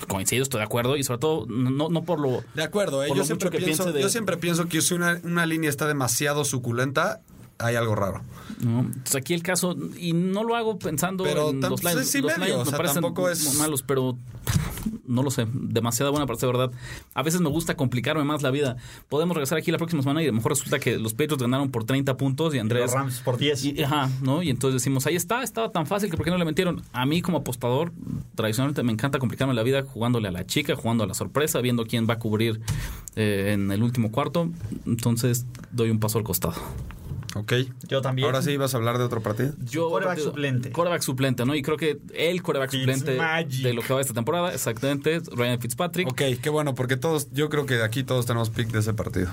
[0.06, 2.42] coincido, estoy de acuerdo, y sobre todo, no, no por lo.
[2.54, 3.08] De acuerdo, ¿eh?
[3.08, 5.20] Por yo, lo siempre mucho que pienso, piense de- yo siempre pienso que si una,
[5.24, 7.20] una línea está demasiado suculenta,
[7.58, 8.22] hay algo raro.
[8.60, 8.80] ¿no?
[8.80, 12.06] Entonces aquí el caso, y no lo hago pensando Pero en los Lions.
[12.08, 14.16] sí, los medio, Lions o me parecen tampoco es- malos, pero
[15.06, 15.46] No lo sé.
[15.52, 16.72] Demasiada buena para ser verdad.
[17.14, 18.76] A veces me gusta complicarme más la vida.
[19.08, 21.70] Podemos regresar aquí la próxima semana y a lo mejor resulta que los Patriots ganaron
[21.70, 22.82] por 30 puntos y Andrés.
[22.86, 23.64] Los Rams por 10.
[23.64, 24.42] Y, ajá, ¿no?
[24.42, 26.82] Y entonces decimos, ahí está, estaba tan fácil que ¿por qué no le metieron?
[26.92, 27.92] A mí como apostador,
[28.34, 31.84] tradicionalmente me encanta complicarme la vida jugándole a la chica, jugando a la sorpresa, viendo
[31.84, 32.60] quién va a cubrir
[33.14, 34.48] eh, en el último cuarto.
[34.86, 36.54] Entonces doy un paso al costado.
[37.34, 37.52] Ok.
[37.88, 38.26] Yo también.
[38.26, 39.52] Ahora sí vas a hablar de otro partido.
[39.64, 40.70] Yo, Quarterback suplente.
[40.72, 41.54] Quarterback suplente, ¿no?
[41.54, 43.18] Y creo que el quarterback suplente
[43.62, 47.48] de lo que va esta temporada, exactamente, Ryan Fitzpatrick, Ok, qué bueno, porque todos, yo
[47.48, 49.28] creo que aquí todos tenemos pick de ese partido.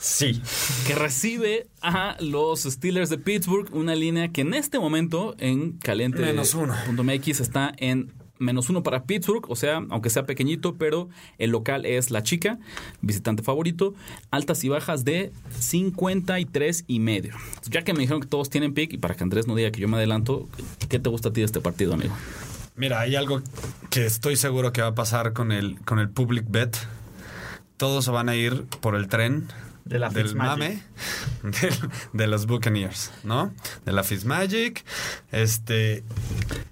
[0.00, 0.42] Sí.
[0.86, 6.20] que recibe a los Steelers de Pittsburgh, una línea que en este momento en caliente
[6.20, 6.74] Menos uno.
[6.86, 11.08] punto MX está en menos uno para Pittsburgh, o sea, aunque sea pequeñito, pero
[11.38, 12.58] el local es la chica,
[13.00, 13.94] visitante favorito,
[14.30, 17.34] altas y bajas de 53 y medio.
[17.68, 19.80] Ya que me dijeron que todos tienen pick, y para que Andrés no diga que
[19.80, 20.48] yo me adelanto,
[20.88, 22.14] ¿qué te gusta a ti de este partido, amigo?
[22.76, 23.40] Mira, hay algo
[23.90, 26.76] que estoy seguro que va a pasar con el, con el public bet.
[27.76, 29.48] Todos van a ir por el tren
[29.84, 30.82] De la del mame
[31.42, 31.74] de,
[32.12, 33.52] de los Buccaneers, ¿no?
[33.84, 34.84] De la Fitzmagic.
[35.30, 36.04] Este.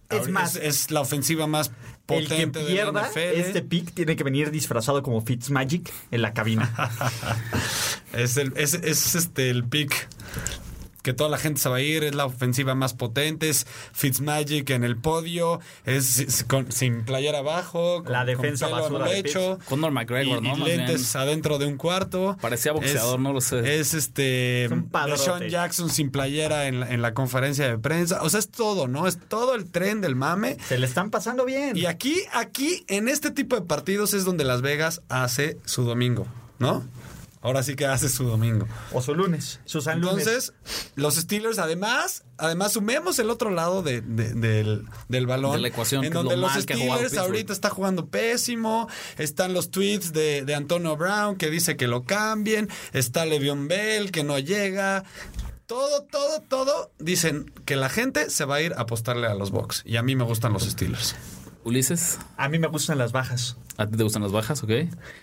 [0.09, 1.71] Es más, es, la ofensiva más
[2.09, 3.19] El que potente de la pierda NFL.
[3.19, 6.73] este pick tiene que venir disfrazado como Fitzmagic en la cabina.
[8.13, 10.07] Es, el, es, es este el pick
[11.03, 14.70] que toda la gente se va a ir, es la ofensiva más potente, es Fitzmagic
[14.70, 19.05] en el podio, es, es con- sin playera abajo, con, La defensa con pelo basura
[19.07, 20.57] al de pecho, Conor y, McGregor, y ¿no?
[20.57, 20.78] Más bien.
[20.86, 22.36] lentes adentro de un cuarto.
[22.40, 23.78] Parecía boxeador, no lo sé.
[23.80, 25.20] Es este Es un padrote.
[25.20, 28.22] Deshaun Jackson sin playera en la, en la conferencia de prensa.
[28.22, 29.07] O sea, es todo, ¿no?
[29.07, 30.57] Es todo el tren del mame.
[30.68, 31.76] Se le están pasando bien.
[31.76, 36.26] Y aquí, aquí, en este tipo de partidos es donde Las Vegas hace su domingo,
[36.59, 36.84] ¿no?
[37.43, 38.66] Ahora sí que hace su domingo.
[38.93, 39.61] O su lunes.
[39.64, 40.26] Su San lunes.
[40.26, 40.53] Entonces,
[40.95, 45.57] los Steelers, además, además sumemos el otro lado de- de- del, del balón.
[45.57, 48.88] De la ecuación, En donde lo los Steelers ahorita está jugando pésimo.
[49.18, 52.68] Están los tweets de, de Antonio Brown que dice que lo cambien.
[52.93, 55.05] Está Le'Veon Bell que no llega.
[55.66, 56.93] Todo, todo, todo.
[56.99, 59.82] Dicen que la gente se va a ir a apostarle a los Bucks.
[59.84, 61.16] Y a mí me gustan los Steelers.
[61.65, 63.57] Ulises, A mí me gustan las bajas.
[63.79, 64.71] ¿a ti te gustan las bajas, ok?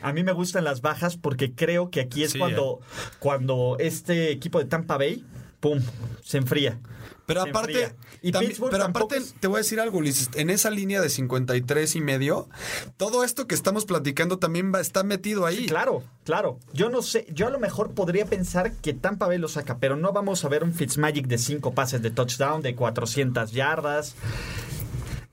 [0.01, 2.79] A mí me gustan las bajas porque creo que aquí es Sí, cuando,
[3.19, 5.23] cuando este equipo de Tampa Bay,
[5.59, 5.79] pum,
[6.23, 6.79] se enfría.
[7.25, 7.95] Pero Se aparte, enfría.
[8.23, 10.29] Y también- pero aparte es- te voy a decir algo, Ulises.
[10.33, 12.49] En esa línea de 53 y medio,
[12.97, 15.67] todo esto que estamos platicando también va, está metido ahí.
[15.67, 16.57] Claro, claro.
[16.73, 19.95] Yo no sé, yo a lo mejor podría pensar que Tampa Bay lo saca, pero
[19.95, 24.15] no vamos a ver un Fitzmagic de 5 pases de touchdown, de 400 yardas.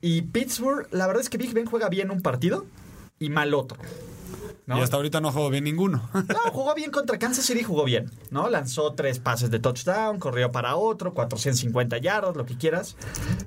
[0.01, 2.65] Y Pittsburgh, la verdad es que Big Ben juega bien un partido
[3.19, 3.77] y mal otro.
[4.67, 4.77] ¿no?
[4.77, 6.09] Y hasta ahorita no juego bien ninguno.
[6.27, 8.49] No, jugó bien contra Kansas City, jugó bien, ¿no?
[8.49, 12.97] Lanzó tres pases de touchdown, corrió para otro, 450 yardas, lo que quieras.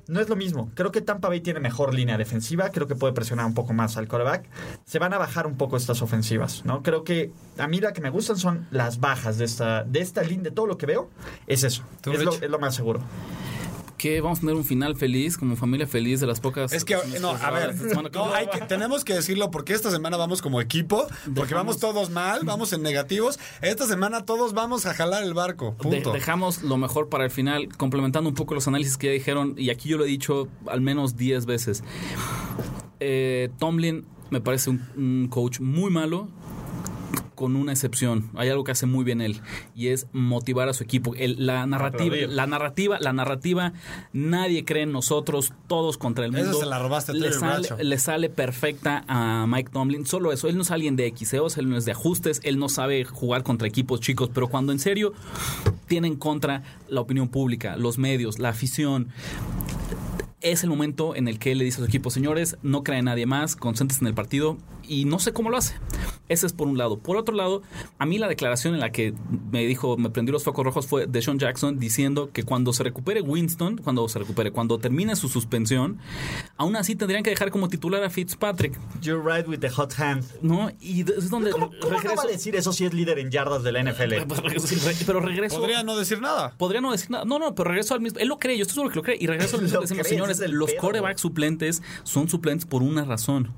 [0.07, 0.71] No es lo mismo.
[0.73, 3.97] Creo que Tampa Bay tiene mejor línea defensiva, creo que puede presionar un poco más
[3.97, 4.49] al quarterback.
[4.85, 6.81] Se van a bajar un poco estas ofensivas, ¿no?
[6.81, 10.23] Creo que a mí la que me gustan son las bajas de esta, de esta
[10.23, 11.09] línea, de todo lo que veo,
[11.45, 11.83] es eso.
[12.03, 13.01] Es lo más seguro.
[14.01, 16.73] Que vamos a tener un final feliz, como familia feliz de las pocas.
[16.73, 18.09] Es que, no, a ver, esta semana.
[18.11, 22.09] no, hay que, tenemos que decirlo porque esta semana vamos como equipo, porque vamos todos
[22.09, 23.37] mal, vamos en negativos.
[23.61, 26.13] Esta semana todos vamos a jalar el barco, De- punto.
[26.13, 29.69] dejamos lo mejor para el final, complementando un poco los análisis que ya dijeron, y
[29.69, 31.83] aquí yo lo he dicho al menos 10 veces.
[32.99, 36.27] Eh, Tomlin me parece un, un coach muy malo,
[37.41, 38.29] con una excepción.
[38.35, 39.41] Hay algo que hace muy bien él
[39.75, 41.13] y es motivar a su equipo.
[41.15, 42.29] El- la narrativa, Aplaudir.
[42.29, 43.73] la narrativa, la narrativa,
[44.13, 46.53] nadie cree en nosotros, todos contra el mundo.
[46.53, 50.05] se la robaste le sale, le sale perfecta a Mike Tomlin.
[50.05, 52.69] Solo eso, él no es alguien de XEOs, él no es de ajustes, él no
[52.69, 55.13] sabe jugar contra equipos chicos, pero cuando en serio
[55.87, 59.09] tiene en contra la opinión pública, los medios, la afición.
[60.41, 63.05] Es el momento en el que él le dice a su equipo, señores, no creen
[63.05, 65.75] nadie más, concéntrense en el partido y no sé cómo lo hace.
[66.31, 66.97] Ese es por un lado.
[66.97, 67.61] Por otro lado,
[67.99, 69.13] a mí la declaración en la que
[69.51, 72.83] me dijo, me prendió los focos rojos fue de Sean Jackson diciendo que cuando se
[72.83, 75.99] recupere Winston, cuando se recupere, cuando termine su suspensión,
[76.57, 80.23] aún así tendrían que dejar como titular a Fitzpatrick, You're right with the hot hand.
[80.41, 80.71] ¿no?
[80.79, 83.83] Y es donde ¿Cómo, cómo a decir eso si es líder en yardas de la
[83.83, 84.13] NFL?
[85.05, 85.59] Pero regreso.
[85.59, 86.53] Podría no decir nada.
[86.57, 87.25] Podría no decir nada.
[87.25, 88.19] No, no, pero regreso al mismo.
[88.19, 89.17] Él lo cree, yo estoy seguro que lo cree.
[89.19, 89.75] Y regreso al mismo.
[89.77, 90.81] Lo Decimos, cree, señores, los pedo.
[90.81, 93.53] corebacks suplentes son suplentes por una razón.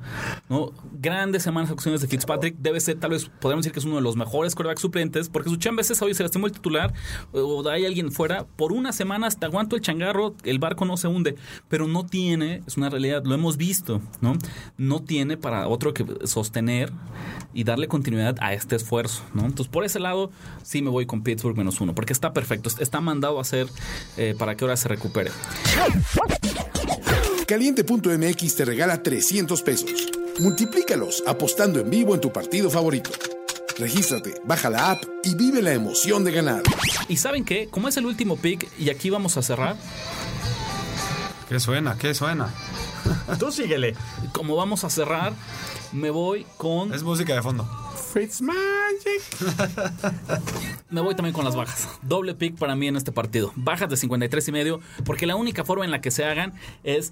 [0.50, 0.72] ¿no?
[1.00, 2.56] Grandes semanas acciones de Fitzpatrick.
[2.64, 5.50] Debe ser, tal vez, podríamos decir que es uno de los mejores corebacks suplentes, porque
[5.50, 6.94] su chamba es hoy se lastimó el titular,
[7.34, 8.46] o hay alguien fuera.
[8.56, 11.36] Por una semana hasta aguanto el changarro, el barco no se hunde.
[11.68, 14.38] Pero no tiene, es una realidad, lo hemos visto, ¿no?
[14.78, 16.94] No tiene para otro que sostener
[17.54, 19.42] y darle continuidad a este esfuerzo, ¿no?
[19.42, 20.32] Entonces, por ese lado,
[20.64, 23.68] sí me voy con Pittsburgh menos uno, porque está perfecto, está mandado a hacer
[24.16, 25.32] eh, para que ahora se recupere.
[27.46, 30.23] Caliente.mx te regala 300 pesos.
[30.40, 33.12] Multiplícalos apostando en vivo en tu partido favorito.
[33.78, 36.64] Regístrate, baja la app y vive la emoción de ganar.
[37.08, 37.68] Y ¿saben qué?
[37.70, 39.76] Como es el último pick y aquí vamos a cerrar,
[41.50, 41.98] ¿Qué suena?
[41.98, 42.52] ¿Qué suena?
[43.38, 43.96] Tú síguele.
[44.32, 45.34] como vamos a cerrar,
[45.92, 47.68] me voy con Es música de fondo.
[48.12, 49.22] Fritz Magic.
[50.90, 51.88] me voy también con las bajas.
[52.02, 53.52] Doble pick para mí en este partido.
[53.56, 56.54] Bajas de 53 y medio, porque la única forma en la que se hagan
[56.84, 57.12] es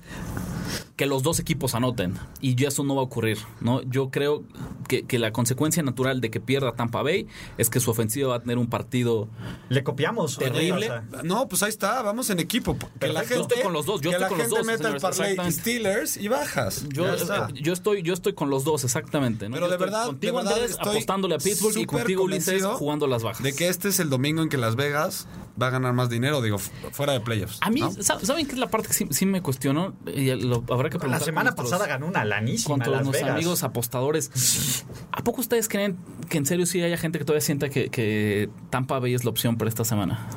[1.01, 2.13] que los dos equipos anoten.
[2.41, 3.39] Y ya eso no va a ocurrir.
[3.59, 3.81] ¿no?
[3.81, 4.43] Yo creo
[4.87, 7.25] que, que la consecuencia natural de que pierda Tampa Bay
[7.57, 9.27] es que su ofensiva va a tener un partido
[9.69, 10.37] Le copiamos.
[10.37, 10.91] Terrible.
[10.91, 12.77] O sea, No, pues ahí está, vamos en equipo.
[12.99, 14.59] Que la gente, Yo estoy con los dos, yo que estoy la con los dos,
[14.59, 15.59] meta el señores, parlay exactamente.
[15.59, 16.85] Steelers y bajas.
[16.89, 17.17] Yo, eh,
[17.55, 19.55] yo estoy yo estoy con los dos exactamente ¿no?
[19.55, 22.23] Pero Yo de estoy verdad, contigo de verdad Andrés estoy apostándole a Pittsburgh y contigo
[22.25, 25.27] Ulises jugando las bajas De que este es el domingo en que Las Vegas
[25.59, 27.57] va a ganar más dinero, digo, fu- fuera de playoffs.
[27.61, 27.91] a mí ¿no?
[27.91, 30.95] ¿sab- saben qué es la parte que sí, sí me cuestionó y lo habrá que
[30.97, 33.29] la preguntar semana con nuestros- pasada ganó una lanísima nuestros Vegas.
[33.29, 35.97] amigos apostadores ¿a poco ustedes creen
[36.29, 39.29] que en serio sí haya gente que todavía sienta que, que Tampa Bay es la
[39.31, 40.27] opción para esta semana?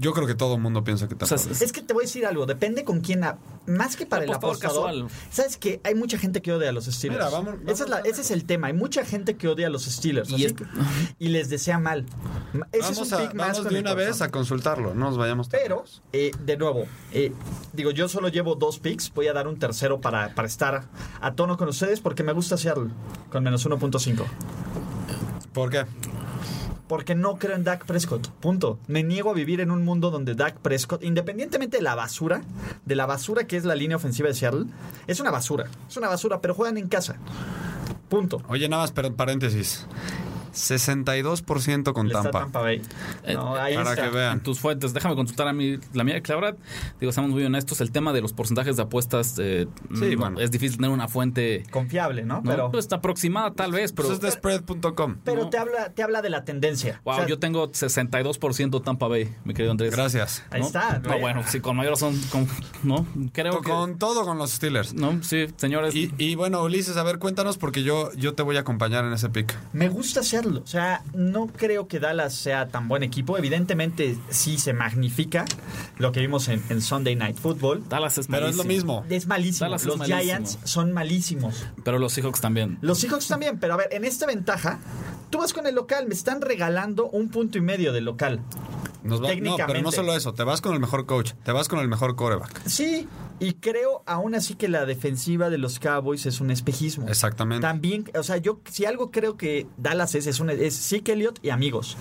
[0.00, 1.52] Yo creo que todo el mundo piensa que O sea, Tampa Bay.
[1.52, 3.36] es- Es que te voy a decir algo, depende con quién, a-
[3.66, 5.08] más que para el Apostador apostador.
[5.08, 5.30] casual.
[5.30, 7.20] ¿Sabes que Hay mucha gente que odia a los Steelers.
[7.24, 9.46] Mira, vamos- vamos Esa es la- a- ese es el tema, hay mucha gente que
[9.46, 10.30] odia a los Steelers.
[10.30, 10.64] Y es- que-
[11.18, 12.06] y les desea mal.
[12.72, 15.18] Ese vamos es un a, pick más vamos de una vez a consultarlo, no nos
[15.18, 17.32] vayamos tan Pero, eh, de nuevo, eh,
[17.74, 19.12] digo, yo solo llevo dos picks.
[19.14, 20.84] Voy a dar un tercero para, para estar
[21.20, 22.90] a tono con ustedes porque me gusta Seattle
[23.30, 24.24] con menos 1.5.
[25.52, 25.84] ¿Por qué?
[26.90, 28.26] Porque no creo en Dak Prescott.
[28.40, 28.80] Punto.
[28.88, 32.42] Me niego a vivir en un mundo donde Dak Prescott, independientemente de la basura,
[32.84, 34.64] de la basura que es la línea ofensiva de Seattle,
[35.06, 35.66] es una basura.
[35.88, 37.14] Es una basura, pero juegan en casa.
[38.08, 38.42] Punto.
[38.48, 39.86] Oye, nada más, pero paréntesis.
[40.52, 42.30] 62% con Tampa.
[42.40, 42.82] Tampa Bay.
[43.24, 44.04] Eh, No, ahí Para está.
[44.04, 44.32] que vean.
[44.38, 46.58] en tus fuentes, déjame consultar a mí la mía, que la verdad,
[46.98, 50.40] digo, estamos muy honestos, el tema de los porcentajes de apuestas, eh, Sí, no, bueno.
[50.40, 52.36] es difícil tener una fuente Confiable, ¿no?
[52.36, 52.42] ¿no?
[52.50, 54.08] Pero, Pues aproximada tal vez, pero...
[54.08, 55.16] Pues es de spread.com.
[55.24, 55.50] pero no.
[55.50, 57.00] te, habla, te habla de la tendencia.
[57.04, 59.94] Wow, O sea, yo tengo 62% Tampa Bay, mi querido Andrés.
[59.94, 60.42] Gracias.
[60.50, 60.98] Ahí está.
[61.00, 62.48] No, bueno, sí, con mayor razón, con-
[62.82, 63.06] ¿no?
[63.32, 63.70] Creo Con, que...
[63.70, 64.94] con todo con los Steelers.
[64.94, 65.94] No, sí, señores.
[65.94, 69.12] Y, y bueno, Ulises, a ver, cuéntanos porque yo, yo te voy a acompañar en
[69.12, 69.56] ese pick.
[69.72, 70.60] Me gusta hacerlo.
[70.62, 73.36] O sea, no creo que Dallas sea tan buen equipo.
[73.38, 75.44] Evidentemente, sí se magnifica
[75.98, 77.88] lo que vimos en, en Sunday Night Football.
[77.88, 79.02] Dallas es Pero es lo malísimo.
[79.02, 79.14] mismo.
[79.16, 79.66] Es malísimo.
[79.66, 80.22] Dallas es Los malísimo.
[80.22, 81.66] Giants son malísimos.
[81.84, 82.78] Pero los Seahawks también.
[82.80, 84.78] Los Seahawks también, pero a ver, en esta ventaja,
[85.30, 88.40] tú vas con el local, me están regalando un punto y medio del local.
[89.02, 89.92] Nos va- no, pero no Técnicamente.
[89.92, 92.62] solo eso, te vas con el mejor coach, te vas con el mejor quarterback.
[92.66, 97.08] Sí, y creo aún así que la defensiva de los Cowboys es un espejismo.
[97.08, 97.62] Exactamente.
[97.62, 101.38] También, o sea, yo si algo creo que Dallas es, es, un, es Zeke Elliott
[101.42, 101.96] y amigos.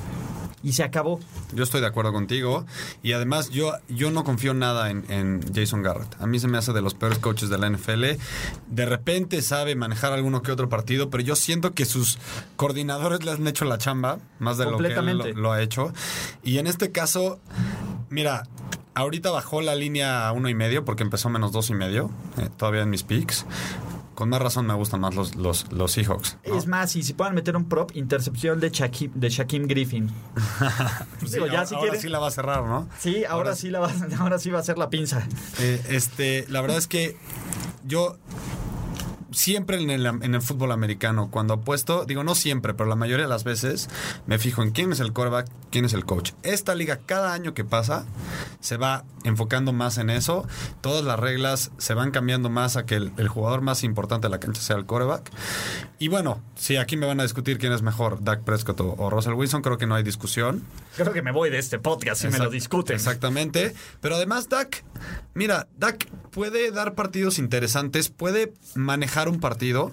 [0.64, 1.20] Y se acabó.
[1.54, 2.66] Yo estoy de acuerdo contigo.
[3.02, 6.16] Y además, yo, yo no confío nada en, en Jason Garrett.
[6.20, 8.04] A mí se me hace de los peores coaches de la NFL.
[8.68, 12.20] De repente sabe manejar alguno que otro partido, pero yo siento que sus
[12.56, 15.94] coordinadores le han hecho la chamba más de lo que él lo ha hecho.
[16.44, 17.40] Y en este caso,
[18.10, 18.44] mira,
[18.96, 22.50] ahorita bajó la línea a uno y medio porque empezó menos dos y medio, eh,
[22.58, 23.46] todavía en mis picks.
[24.20, 26.40] Con más razón me gustan más los, los, los Seahawks.
[26.46, 26.58] ¿no?
[26.58, 30.12] Es más, y si puedan meter un prop, intercepción de Shaquem, de Shaquem Griffin.
[31.22, 32.90] Pues Digo, sí, ya ahora, si ahora quieren- sí la va a cerrar, ¿no?
[33.00, 33.90] Sí, ahora, sí la va,
[34.20, 35.26] ahora sí va a ser la pinza.
[35.60, 37.16] Eh, este, la verdad es que
[37.86, 38.18] yo
[39.32, 43.44] siempre en el, fútbol americano, cuando apuesto, digo no siempre, pero la mayoría de las
[43.44, 43.90] veces
[44.26, 46.32] me fijo en quién es el quarterback, quién es el coach.
[46.44, 48.06] Esta liga, cada año que pasa,
[48.60, 50.48] se va enfocando más en eso.
[50.82, 54.32] Todas las reglas se van cambiando más a que el, el jugador más importante de
[54.32, 55.32] la cancha sea el quarterback.
[56.02, 59.10] Y bueno, si aquí me van a discutir quién es mejor, Dak Prescott o, o
[59.10, 60.64] Russell Wilson, creo que no hay discusión.
[60.96, 62.96] Creo que me voy de este podcast si me lo Exact- discuten.
[62.96, 63.74] Exactamente.
[64.00, 64.86] Pero además, Dak,
[65.34, 69.92] mira, Dak puede dar partidos interesantes, puede manejar un partido,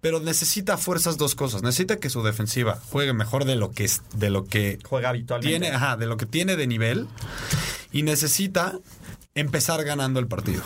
[0.00, 1.62] pero necesita fuerzas dos cosas.
[1.62, 5.50] Necesita que su defensiva juegue mejor de lo que es, de lo que Juega habitualmente.
[5.58, 7.08] tiene, ajá, de lo que tiene de nivel
[7.92, 8.78] y necesita
[9.36, 10.62] empezar ganando el partido.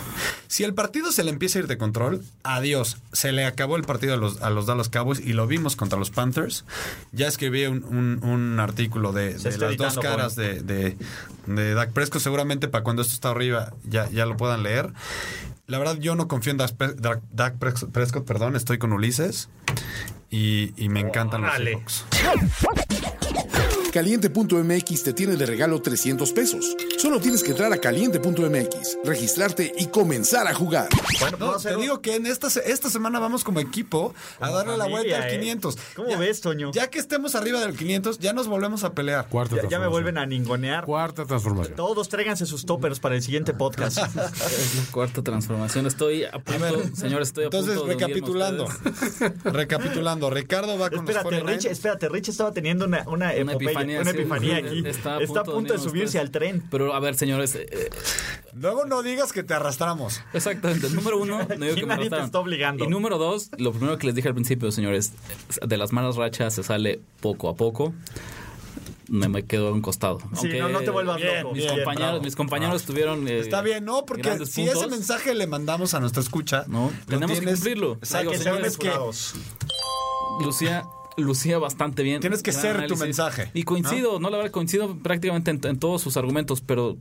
[0.49, 2.97] Si el partido se le empieza a ir de control, adiós.
[3.12, 5.99] Se le acabó el partido a los, a los Dallas Cowboys y lo vimos contra
[5.99, 6.64] los Panthers.
[7.12, 10.97] Ya escribí un, un- un artículo de, las dos caras de, de,
[11.47, 12.23] de Dak Prescott.
[12.23, 14.91] Seguramente para cuando esto está arriba ya, ya lo puedan leer.
[15.66, 18.93] La verdad, yo no confío en Dak, Pre- Dak- Dak Pres- Prescott, perdón, estoy con
[18.93, 19.49] Ulises
[20.31, 21.73] y, y me encantan Órale.
[21.85, 23.51] los Seahawks.
[23.93, 26.76] Caliente.mx te tiene de regalo 300 pesos.
[26.97, 30.88] Solo tienes que entrar a caliente.mx, registrarte y comenzar a jugar.
[31.18, 34.86] Bueno, No, te digo que en esta, esta semana vamos como equipo a darle la
[34.86, 35.38] vuelta al ¿eh?
[35.41, 35.78] 500.
[35.97, 36.70] ¿Cómo ves, Toño?
[36.72, 39.26] Ya que estemos arriba del 500, ya nos volvemos a pelear.
[39.28, 40.84] Cuarta Ya, ya me vuelven a ningonear.
[40.84, 41.74] Cuarta transformación.
[41.74, 43.99] Todos tráiganse sus toppers para el siguiente podcast.
[44.51, 45.86] Es la cuarta transformación.
[45.86, 48.68] Estoy a punto, ver, señor, estoy a Entonces, punto recapitulando.
[49.45, 50.30] recapitulando.
[50.30, 51.53] Ricardo va con espérate, los 49ers.
[51.53, 54.11] Rich, espérate, Rich estaba teniendo una, una, epifanía, una sí.
[54.11, 54.83] epifanía aquí.
[54.87, 56.24] Está Está a punto, de subirse ustedes.
[56.24, 56.64] al tren.
[56.70, 57.91] Pero a ver, señores, eh, eh,
[58.55, 60.20] Luego no digas que te arrastramos.
[60.33, 60.89] exactamente.
[60.91, 62.85] Número uno, no digo que me nadie te está obligando.
[62.85, 65.12] Y número dos, lo primero que les dije al principio, señores,
[65.66, 67.93] de las malas rachas se sale poco a poco.
[69.09, 70.18] Me, me quedo a un costado.
[70.41, 71.55] Sí, no, no te vuelvas Bien, loco.
[71.55, 72.24] Mis bien, compañeros, bravo.
[72.24, 73.26] mis compañeros tuvieron.
[73.26, 74.07] eh, Está bien, ¿no?
[74.07, 74.83] Porque si puntos.
[74.83, 77.95] ese mensaje le mandamos a nuestra escucha, No, tenemos que tienes- cumplirlo.
[77.95, 79.35] Exacto, Digo, que señores, que jurados.
[80.45, 80.85] Lucía,
[81.17, 82.21] lucía bastante bien.
[82.21, 84.31] Tienes que ser tu mensaje, Y coincido, ¿no?
[84.31, 86.97] La verdad, coincido prácticamente en, en todos sus argumentos, pero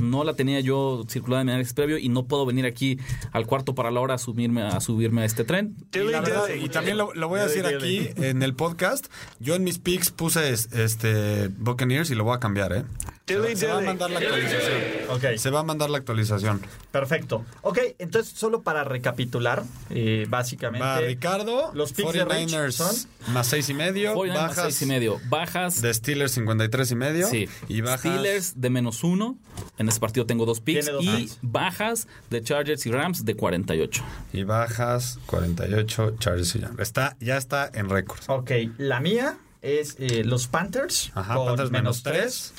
[0.00, 2.98] no la tenía yo circulada en mi análisis previo y no puedo venir aquí
[3.32, 5.74] al cuarto para la hora a subirme a, subirme a este tren.
[5.92, 9.06] Y, la verdad, y también lo, lo voy a decir aquí en el podcast.
[9.38, 12.84] Yo en mis picks puse es- este Buccaneers y lo voy a cambiar, ¿eh?
[13.26, 14.80] Se va, se va a mandar la actualización.
[15.10, 15.24] Ok.
[15.36, 16.60] Se va a mandar la actualización.
[16.90, 17.44] Perfecto.
[17.62, 20.84] Ok, entonces solo para recapitular, eh, básicamente.
[20.84, 22.96] Va Ricardo, Los picks de Rich 49ers son-
[23.32, 25.20] más seis y medio, 49 más bajas seis y medio.
[25.28, 27.48] Bajas de Steelers 53 y medio Sí.
[27.68, 29.36] y bajas Steelers de menos uno.
[29.78, 30.86] En ese partido tengo dos picks.
[30.86, 31.38] Dos y picks.
[31.42, 34.02] bajas de Chargers y Rams de 48.
[34.32, 36.80] y bajas 48 Chargers y Rams.
[36.80, 38.18] Está ya está en récord.
[38.28, 42.54] Ok, la mía es eh, los Panthers Ajá, con Panthers menos menos 3.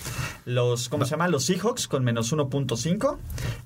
[0.45, 1.27] Los, ¿cómo se llama?
[1.27, 3.17] Los Seahawks con menos 1.5.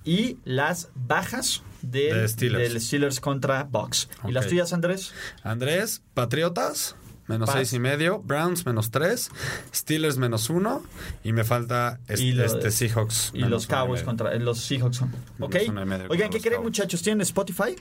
[0.03, 2.73] Y las bajas del, De Steelers.
[2.73, 4.09] del Steelers contra Bucks.
[4.27, 5.13] ¿Y las tuyas, Andrés?
[5.43, 6.95] Andrés, Patriotas,
[7.28, 7.55] menos Paz.
[7.57, 8.19] seis y medio.
[8.19, 9.30] Browns, menos tres.
[9.73, 10.84] Steelers, menos uno.
[11.23, 13.30] Y me falta es- Y lo- este Seahawks.
[13.34, 15.01] Y menos los Cowboys contra eh, los Seahawks.
[15.39, 15.55] Ok.
[15.65, 17.01] y medio Oigan, ¿qué creen, muchachos?
[17.01, 17.76] ¿Tienen Spotify?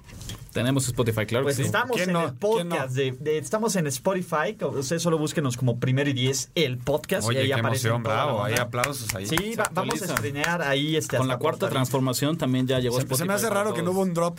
[0.52, 1.66] Tenemos Spotify, claro Pues que sí.
[1.66, 2.24] estamos ¿Quién en no?
[2.26, 4.56] el podcast de, de- estamos en Spotify.
[4.60, 7.30] Ustedes solo búsquenos como primero y diez el podcast.
[7.32, 8.44] y ahí qué aparece emoción, toda la bravo.
[8.44, 9.26] Hay aplausos ahí.
[9.26, 13.02] Sí, va- vamos a estrenar ahí este Con la cuarta transformación también ya llegó Se,
[13.02, 13.18] Spotify.
[13.18, 14.38] se me hace raro que no hubo un drop.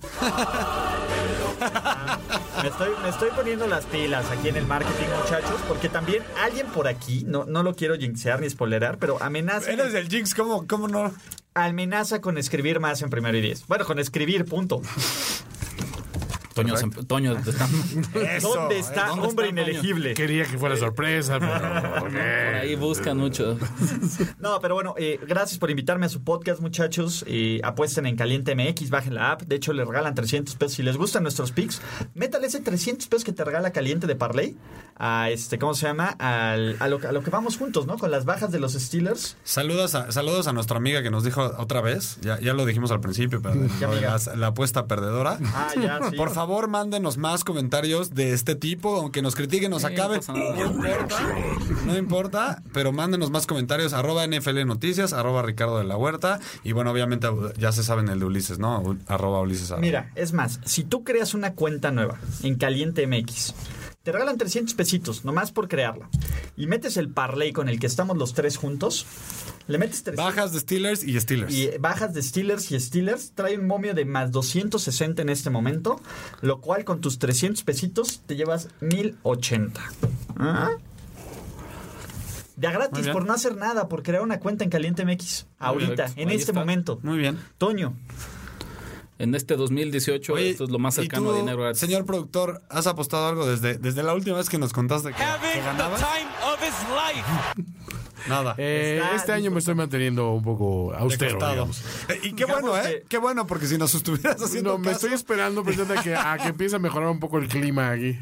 [2.62, 6.66] Me estoy, me estoy poniendo las pilas aquí en el marketing, muchachos, porque también alguien
[6.68, 10.66] por aquí, no, no lo quiero jinxear ni spoilerar, pero amenaza, Eres el Jinx, ¿cómo,
[10.66, 11.12] cómo no?
[11.54, 13.66] amenaza con escribir más en primero y diez.
[13.66, 14.80] Bueno, con escribir, punto.
[16.56, 17.36] Toño, se- Toño,
[18.14, 18.78] Eso, ¿Dónde ¿eh?
[18.80, 20.14] está ¿dónde hombre está, inelegible?
[20.14, 22.00] Quería que fuera sorpresa, pero.
[22.00, 23.58] por ahí buscan mucho.
[24.38, 27.24] No, pero bueno, eh, gracias por invitarme a su podcast, muchachos.
[27.26, 29.42] Eh, apuesten en Caliente MX, bajen la app.
[29.42, 30.74] De hecho, les regalan 300 pesos.
[30.74, 31.80] Si les gustan nuestros picks,
[32.14, 34.56] métale ese 300 pesos que te regala Caliente de Parley
[34.98, 36.16] a este, ¿cómo se llama?
[36.18, 37.98] Al- a, lo, a lo que vamos juntos, ¿no?
[37.98, 39.36] Con las bajas de los Steelers.
[39.44, 42.90] Saludos a, saludos a nuestra amiga que nos dijo otra vez, ya, ya lo dijimos
[42.90, 44.10] al principio, pero ¿Qué lo de amiga?
[44.12, 45.38] las- la apuesta perdedora.
[45.54, 46.16] Ah, ya, sí.
[46.16, 50.20] Por favor, mándenos más comentarios de este tipo, aunque nos critiquen, nos no acabe.
[50.28, 51.16] No importa,
[51.84, 56.72] no importa, pero mándenos más comentarios, arroba NFL Noticias, arroba Ricardo de la Huerta, y
[56.72, 57.28] bueno, obviamente
[57.58, 58.96] ya se saben el de Ulises, ¿no?
[59.06, 59.70] Arroba Ulises.
[59.70, 59.82] arroba.
[59.82, 63.54] Mira, es más, si tú creas una cuenta nueva en Caliente MX,
[64.06, 66.08] te regalan 300 pesitos, nomás por crearla,
[66.56, 69.04] y metes el parlay con el que estamos los tres juntos,
[69.66, 71.52] le metes 300 Bajas de Steelers y Steelers.
[71.52, 76.00] y bajas de Steelers y Steelers, trae un momio de más 260 en este momento,
[76.40, 79.80] lo cual con tus 300 pesitos te llevas 1080.
[80.38, 80.70] ¿Ah?
[82.54, 85.94] De a gratis, por no hacer nada, por crear una cuenta en Caliente MX, ahorita,
[85.96, 86.20] Perfecto.
[86.22, 86.60] en Ahí este está.
[86.60, 87.00] momento.
[87.02, 87.40] Muy bien.
[87.58, 87.96] Toño,
[89.18, 91.80] En este 2018, Oye, esto es lo más ¿y cercano tú, a dinero gratis.
[91.80, 95.60] Señor productor, ¿has apostado algo desde, desde la última vez que nos contaste que, que
[95.60, 96.02] ganabas?
[98.28, 98.54] Nada.
[98.58, 101.82] Eh, este año me estoy manteniendo un poco austero, digamos.
[102.22, 103.00] Y qué Digamos bueno, ¿eh?
[103.02, 106.02] que- Qué bueno, porque si nos estuvieras haciendo No, me caso- estoy esperando precisamente a
[106.02, 108.18] que, a que empiece a mejorar un poco el clima aquí.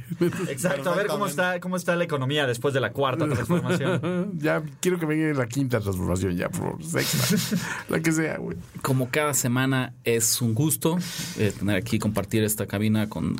[0.48, 4.32] exacto, a ver cómo está, cómo está la economía después de la cuarta transformación.
[4.38, 7.56] ya quiero que venga la quinta transformación, ya, por sexta.
[7.88, 8.56] la que sea, güey.
[8.82, 10.98] Como cada semana es un gusto
[11.38, 13.36] eh, tener aquí compartir esta cabina con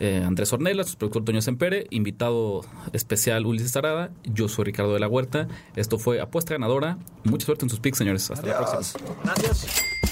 [0.00, 5.00] eh, Andrés Ornelas, su productor Toño Sempere, invitado especial Ulises Arada, yo soy Ricardo de
[5.00, 5.48] la Huerta.
[5.74, 6.98] Esto fue Apuesta Ganadora.
[7.24, 8.30] Mucha suerte en sus picks, señores.
[8.30, 9.04] Hasta la próxima.
[9.24, 9.66] Gracias.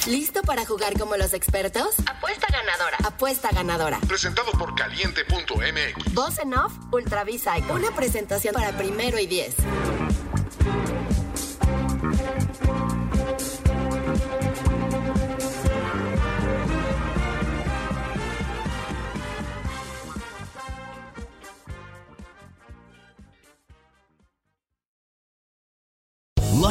[0.06, 1.94] ¿Listo para jugar como los expertos?
[2.06, 2.98] Apuesta ganadora.
[3.04, 3.98] Apuesta ganadora.
[4.06, 6.12] Presentado por caliente.mx.
[6.12, 7.72] Voz en off, Ultra Psycho.
[7.72, 9.54] Una presentación para primero y diez.